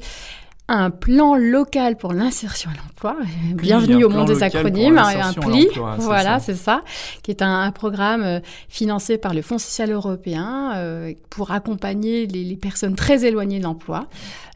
un 0.68 0.90
plan 0.90 1.36
local 1.36 1.96
pour 1.96 2.14
l'insertion 2.14 2.72
à 2.72 2.74
l'emploi. 2.74 3.18
Bienvenue 3.54 4.04
au 4.04 4.10
monde 4.10 4.28
des 4.28 4.42
acronymes, 4.42 4.98
un 4.98 5.34
pli, 5.34 5.68
voilà, 6.00 6.40
c'est 6.40 6.56
ça. 6.56 6.82
qui 7.22 7.32
est 7.32 7.42
un, 7.42 7.72
programme 7.72 8.24
euh, 8.24 8.40
financé 8.70 9.18
par 9.18 9.34
le 9.34 9.42
Fonds 9.42 9.58
social 9.58 9.92
européen 9.92 10.72
euh, 10.76 11.14
pour 11.30 11.52
accompagner 11.52 12.26
les, 12.26 12.56
personnes 12.56 12.96
très 12.96 13.26
éloignées 13.26 13.60
de 13.60 13.64
l'emploi. 13.64 14.08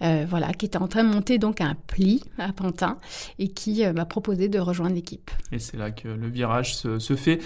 Euh, 0.02 0.26
voilà, 0.28 0.54
qui 0.54 0.65
est 0.65 0.78
en 0.78 0.88
train 0.88 1.04
de 1.04 1.10
monter 1.10 1.38
donc 1.38 1.62
un 1.62 1.76
pli 1.88 2.24
à 2.38 2.54
Pantin 2.54 2.98
et 3.38 3.50
qui 3.50 3.86
m'a 3.86 4.06
proposé 4.06 4.48
de 4.48 4.58
rejoindre 4.60 4.95
l'équipe. 4.95 5.30
Et 5.52 5.60
c'est 5.60 5.78
là 5.78 5.91
que 5.91 6.08
le 6.08 6.28
virage 6.28 6.76
se, 6.76 7.15
fait. 7.15 7.39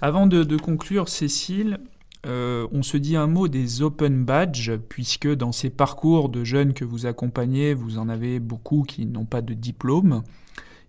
Avant 0.00 0.26
de, 0.26 0.44
de 0.44 0.56
conclure, 0.56 1.08
Cécile, 1.08 1.78
euh, 2.24 2.66
on 2.72 2.82
se 2.82 2.96
dit 2.96 3.16
un 3.16 3.26
mot 3.26 3.48
des 3.48 3.82
open 3.82 4.24
badges, 4.24 4.76
puisque 4.88 5.28
dans 5.28 5.52
ces 5.52 5.70
parcours 5.70 6.28
de 6.28 6.44
jeunes 6.44 6.72
que 6.72 6.84
vous 6.84 7.06
accompagnez, 7.06 7.74
vous 7.74 7.98
en 7.98 8.08
avez 8.08 8.40
beaucoup 8.40 8.82
qui 8.82 9.06
n'ont 9.06 9.24
pas 9.24 9.42
de 9.42 9.54
diplôme. 9.54 10.22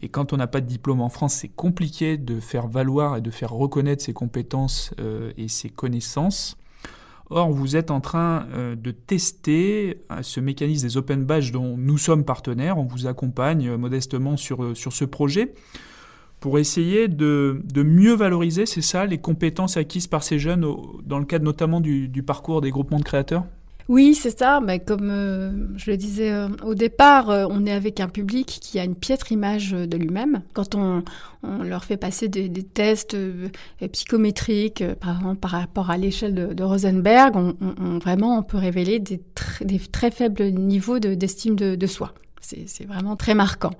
Et 0.01 0.09
quand 0.09 0.33
on 0.33 0.37
n'a 0.37 0.47
pas 0.47 0.61
de 0.61 0.67
diplôme 0.67 1.01
en 1.01 1.09
France, 1.09 1.35
c'est 1.35 1.47
compliqué 1.47 2.17
de 2.17 2.39
faire 2.39 2.67
valoir 2.67 3.17
et 3.17 3.21
de 3.21 3.31
faire 3.31 3.51
reconnaître 3.51 4.03
ses 4.03 4.13
compétences 4.13 4.93
euh, 4.99 5.31
et 5.37 5.47
ses 5.47 5.69
connaissances. 5.69 6.57
Or, 7.29 7.51
vous 7.51 7.75
êtes 7.75 7.91
en 7.91 7.99
train 7.99 8.47
euh, 8.53 8.75
de 8.75 8.91
tester 8.91 10.01
ce 10.21 10.39
mécanisme 10.39 10.87
des 10.87 10.97
open 10.97 11.25
badges 11.25 11.51
dont 11.51 11.75
nous 11.77 11.97
sommes 11.97 12.23
partenaires. 12.23 12.77
On 12.77 12.85
vous 12.85 13.05
accompagne 13.05 13.75
modestement 13.75 14.37
sur, 14.37 14.77
sur 14.77 14.93
ce 14.93 15.03
projet 15.03 15.53
pour 16.39 16.59
essayer 16.59 17.07
de, 17.07 17.61
de 17.73 17.83
mieux 17.83 18.13
valoriser, 18.13 18.65
c'est 18.65 18.81
ça, 18.81 19.05
les 19.05 19.17
compétences 19.17 19.77
acquises 19.77 20.07
par 20.07 20.23
ces 20.23 20.39
jeunes 20.39 20.65
dans 21.05 21.19
le 21.19 21.25
cadre 21.25 21.45
notamment 21.45 21.81
du, 21.81 22.07
du 22.07 22.23
parcours 22.23 22.61
des 22.61 22.69
groupements 22.69 22.99
de 22.99 23.03
créateurs? 23.03 23.45
Oui, 23.89 24.15
c'est 24.15 24.37
ça. 24.37 24.59
Mais 24.59 24.79
comme 24.79 25.09
euh, 25.09 25.51
je 25.77 25.91
le 25.91 25.97
disais 25.97 26.31
euh, 26.31 26.49
au 26.63 26.75
départ, 26.75 27.29
euh, 27.29 27.45
on 27.49 27.65
est 27.65 27.71
avec 27.71 27.99
un 27.99 28.09
public 28.09 28.45
qui 28.61 28.79
a 28.79 28.83
une 28.83 28.95
piètre 28.95 29.31
image 29.31 29.71
de 29.71 29.97
lui-même. 29.97 30.41
Quand 30.53 30.75
on, 30.75 31.03
on, 31.43 31.63
leur 31.63 31.85
fait 31.85 31.97
passer 31.97 32.27
des, 32.27 32.49
tests 32.63 33.15
psychométriques, 33.91 34.83
par 34.99 35.17
exemple 35.17 35.39
par 35.39 35.51
rapport 35.51 35.89
à 35.89 35.97
l'échelle 35.97 36.55
de, 36.55 36.63
Rosenberg, 36.63 37.35
on, 37.35 37.99
vraiment 37.99 38.37
on 38.37 38.43
peut 38.43 38.57
révéler 38.57 38.99
des, 38.99 39.19
tr 39.19 39.63
des 39.63 39.79
très 39.79 40.11
faibles 40.11 40.43
niveaux 40.51 40.99
d'estime 40.99 41.55
de, 41.55 41.75
de, 41.75 41.87
soi. 41.87 42.13
C'est 42.65 42.85
vraiment 42.85 43.15
très 43.15 43.33
marquant. 43.33 43.73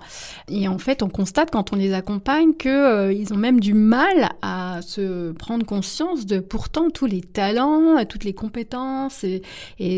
Et 0.48 0.68
en 0.68 0.78
fait, 0.78 1.02
on 1.02 1.08
constate 1.08 1.50
quand 1.50 1.72
on 1.72 1.76
les 1.76 1.94
accompagne 1.94 2.54
qu'ils 2.54 2.70
euh, 2.70 3.24
ont 3.32 3.36
même 3.36 3.60
du 3.60 3.74
mal 3.74 4.30
à 4.42 4.80
se 4.82 5.32
prendre 5.32 5.64
conscience 5.64 6.26
de 6.26 6.38
pourtant 6.40 6.90
tous 6.90 7.06
les 7.06 7.20
talents, 7.20 8.04
toutes 8.06 8.24
les 8.24 8.34
compétences 8.34 9.24
et, 9.24 9.42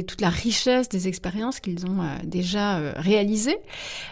toute 0.04 0.20
la 0.20 0.28
richesse 0.28 0.88
des 0.88 1.08
expériences 1.08 1.60
qu'ils 1.60 1.86
ont 1.86 2.00
euh, 2.00 2.06
déjà 2.24 2.78
euh, 2.78 2.92
réalisées. 2.96 3.58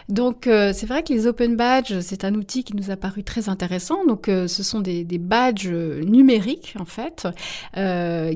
Donc, 0.09 0.43
c'est 0.45 0.85
vrai 0.85 1.03
que 1.03 1.13
les 1.13 1.27
open 1.27 1.55
badges, 1.55 1.99
c'est 2.01 2.23
un 2.23 2.33
outil 2.33 2.63
qui 2.63 2.75
nous 2.75 2.89
a 2.91 2.97
paru 2.97 3.23
très 3.23 3.49
intéressant. 3.49 4.05
Donc, 4.05 4.25
ce 4.27 4.63
sont 4.63 4.79
des, 4.79 5.03
des, 5.03 5.19
badges 5.19 5.69
numériques 5.69 6.75
en 6.79 6.85
fait 6.85 7.27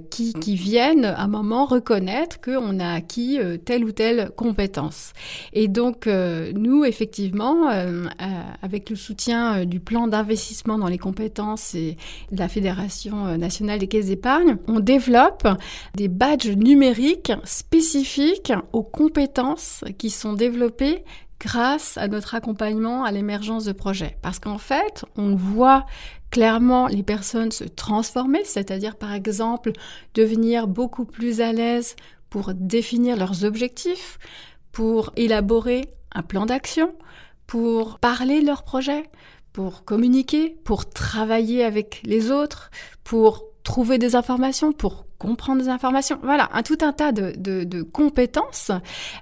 qui, 0.10 0.34
qui 0.34 0.56
viennent 0.56 1.06
à 1.06 1.24
un 1.24 1.28
moment 1.28 1.66
reconnaître 1.66 2.40
qu'on 2.42 2.80
a 2.80 2.94
acquis 2.94 3.40
telle 3.66 3.86
ou 3.86 3.92
telle 3.92 4.30
compétence. 4.36 5.14
Et 5.54 5.68
donc, 5.68 6.08
euh, 6.14 6.52
nous, 6.56 6.86
effectivement, 6.86 7.70
euh, 7.70 8.06
euh, 8.06 8.42
avec 8.62 8.90
le 8.90 8.96
soutien 8.96 9.66
du 9.66 9.80
plan 9.80 10.08
d'investissement 10.08 10.78
dans 10.78 10.88
les 10.88 10.98
compétences 10.98 11.74
et 11.74 11.98
de 12.32 12.38
la 12.38 12.48
Fédération 12.48 13.38
nationale 13.38 13.80
des 13.80 13.88
caisses 13.88 14.08
d'épargne, 14.08 14.58
on 14.68 14.80
développe 14.80 15.48
des 15.96 16.08
badges 16.08 16.56
numériques 16.56 17.34
spécifiques 17.44 18.54
aux 18.72 18.84
compétences 18.84 19.84
qui 19.98 20.10
sont 20.10 20.34
développées 20.34 21.04
grâce 21.40 21.98
à 21.98 22.08
notre 22.08 22.36
accompagnement 22.36 23.04
à 23.04 23.12
l'émergence 23.12 23.66
de 23.66 23.74
projets. 23.74 24.18
Parce 24.22 24.40
qu'en 24.40 24.60
fait, 24.60 25.04
on 25.18 25.36
voit 25.36 25.86
clairement 26.30 26.88
les 26.88 27.04
personnes 27.04 27.52
se 27.52 27.64
transformer, 27.64 28.44
c'est-à-dire 28.46 28.96
par 28.96 29.14
exemple 29.14 29.72
devenir 30.14 30.68
beaucoup 30.68 31.06
plus 31.06 31.42
à 31.42 31.52
l'aise 31.52 31.96
pour 32.30 32.54
définir 32.54 33.18
leurs 33.18 33.44
objectifs, 33.44 34.18
pour 34.72 35.12
élaborer 35.16 35.90
un 36.14 36.22
plan 36.22 36.46
d'action, 36.46 36.94
pour 37.48 38.00
parler 38.00 38.42
de 38.42 38.46
leur 38.46 38.64
projet, 38.64 39.10
pour 39.52 39.86
communiquer, 39.86 40.58
pour 40.64 40.90
travailler 40.90 41.64
avec 41.64 42.02
les 42.04 42.32
autres, 42.32 42.72
pour 43.04 43.46
trouver 43.64 43.98
des 43.98 44.16
informations, 44.16 44.74
pour 44.74 45.06
comprendre 45.18 45.62
des 45.62 45.70
informations. 45.70 46.20
Voilà, 46.22 46.50
un 46.52 46.64
tout 46.64 46.78
un 46.82 46.92
tas 46.92 47.14
de, 47.14 47.82
compétences 47.84 48.72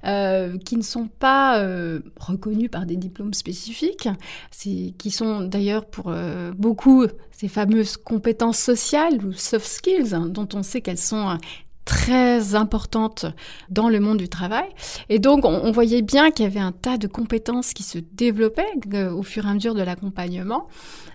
euh, 0.06 0.58
qui 0.58 0.78
ne 0.78 0.82
sont 0.82 1.08
pas 1.08 1.60
euh, 1.60 2.00
reconnues 2.20 2.70
par 2.70 2.86
des 2.88 2.96
diplômes 2.96 3.36
spécifiques, 3.36 4.10
qui 4.52 5.12
sont 5.12 5.42
d'ailleurs 5.42 5.86
pour 5.86 6.06
euh, 6.08 6.54
beaucoup 6.58 7.06
ces 7.32 7.48
fameuses 7.48 7.98
compétences 7.98 8.58
sociales 8.58 9.24
ou 9.24 9.34
soft 9.34 9.68
skills, 9.68 10.16
hein, 10.16 10.28
dont 10.28 10.48
on 10.54 10.64
sait 10.64 10.82
qu'elles 10.82 10.98
sont 10.98 11.38
très 11.86 12.56
importante 12.56 13.26
dans 13.70 13.90
le 13.90 14.00
monde 14.00 14.18
du 14.18 14.30
travail. 14.30 14.70
Et 15.10 15.20
donc, 15.20 15.46
on, 15.46 15.72
voyait 15.72 16.02
bien 16.02 16.32
qu'il 16.32 16.46
y 16.46 16.48
avait 16.48 16.60
un 16.60 16.72
tas 16.72 16.98
de 16.98 17.08
compétences 17.08 17.74
qui 17.74 17.84
se 17.84 17.98
développaient 17.98 18.72
euh, 18.94 19.12
au 19.12 19.24
fur 19.24 19.46
et 19.46 19.50
à 19.50 19.54
mesure 19.54 19.74
de 19.74 19.82
l'accompagnement, 19.82 20.68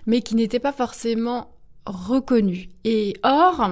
mais 0.05 0.21
qui 0.21 0.35
n'étaient 0.35 0.59
pas 0.59 0.73
forcément 0.73 1.51
reconnues. 1.85 2.69
Et 2.83 3.15
or, 3.23 3.69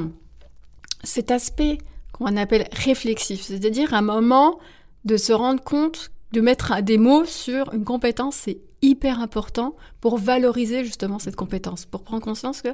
cet 1.03 1.31
aspect 1.31 1.77
qu'on 2.11 2.37
appelle 2.37 2.67
réflexif, 2.71 3.41
c'est-à-dire 3.41 3.93
un 3.93 4.01
moment 4.01 4.57
de 5.03 5.17
se 5.17 5.33
rendre 5.33 5.61
compte, 5.61 6.11
de 6.31 6.41
mettre 6.41 6.81
des 6.81 6.97
mots 6.97 7.25
sur 7.25 7.73
une 7.73 7.83
compétence, 7.83 8.35
c'est 8.35 8.59
hyper 8.81 9.19
important 9.19 9.75
pour 10.01 10.17
valoriser 10.17 10.83
justement 10.85 11.19
cette 11.19 11.35
compétence, 11.35 11.85
pour 11.85 12.03
prendre 12.03 12.23
conscience 12.23 12.61
que 12.61 12.69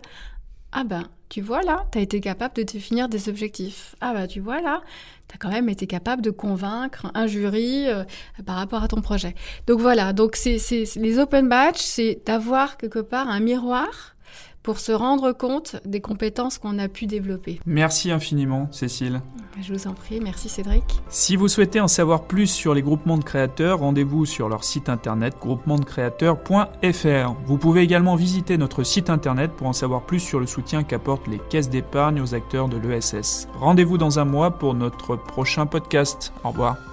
ah 0.72 0.84
ben, 0.84 1.08
tu 1.32 1.40
vois 1.40 1.62
là, 1.62 1.86
tu 1.94 1.98
as 1.98 2.02
été 2.02 2.20
capable 2.20 2.56
de 2.56 2.64
définir 2.64 3.08
des 3.08 3.30
objectifs. 3.30 3.96
Ah 4.02 4.14
ben, 4.14 4.28
tu 4.28 4.42
vois 4.42 4.60
là, 4.60 4.82
tu 5.30 5.36
as 5.36 5.38
quand 5.38 5.50
même 5.50 5.70
été 5.70 5.88
capable 5.88 6.22
de 6.22 6.30
convaincre 6.30 7.10
un 7.14 7.26
jury 7.26 7.88
euh, 7.88 8.04
par 8.46 8.58
rapport 8.58 8.84
à 8.84 8.90
ton 8.90 9.00
projet. 9.00 9.34
Donc 9.66 9.80
voilà, 9.80 10.12
donc 10.12 10.36
c'est 10.36 10.60
les 10.98 11.20
open 11.20 11.48
batch, 11.48 11.80
c'est 11.80 12.22
d'avoir 12.26 12.76
quelque 12.76 13.00
part 13.00 13.30
un 13.30 13.40
miroir 13.40 14.18
pour 14.64 14.80
se 14.80 14.92
rendre 14.92 15.32
compte 15.32 15.78
des 15.86 16.02
compétences 16.02 16.58
qu'on 16.58 16.78
a 16.80 16.88
pu 16.88 17.08
développer. 17.08 17.60
Merci 17.66 18.12
infiniment, 18.12 18.68
Cécile. 18.72 19.22
Je 19.62 19.74
vous 19.74 19.88
en 19.88 19.94
prie, 19.94 20.20
merci 20.22 20.50
Cédric. 20.50 20.84
Si 21.10 21.36
vous 21.36 21.48
souhaitez 21.48 21.82
en 21.82 21.88
savoir 21.88 22.24
plus 22.24 22.48
sur 22.48 22.74
les 22.74 22.82
groupements 22.82 23.18
de 23.18 23.24
créateurs, 23.24 23.80
rendez-vous 23.80 24.26
sur 24.26 24.50
leur 24.50 24.64
site 24.64 24.90
internet 24.90 25.36
groupementdecreateurs.fr. 25.40 27.36
Vous 27.46 27.58
pouvez 27.58 27.82
également 27.82 28.16
visiter 28.16 28.58
notre 28.58 28.84
site 28.84 29.10
internet 29.10 29.52
pour 29.52 29.68
en 29.68 29.74
savoir 29.74 30.06
plus 30.06 30.20
sur 30.20 30.40
le 30.40 30.48
soutien 30.48 30.84
qu'apportent 30.84 31.28
les 31.28 31.40
caisses 31.50 31.70
d'épargne 31.70 32.22
aux 32.22 32.34
acteurs 32.34 32.70
de 32.70 32.78
l'ESS. 32.78 33.48
Rendez-vous 33.60 33.98
dans 33.98 34.20
un 34.20 34.26
mois 34.26 34.52
pour 34.52 34.74
notre 34.74 35.16
prochain 35.16 35.66
podcast. 35.66 36.34
Au 36.44 36.50
revoir. 36.50 36.91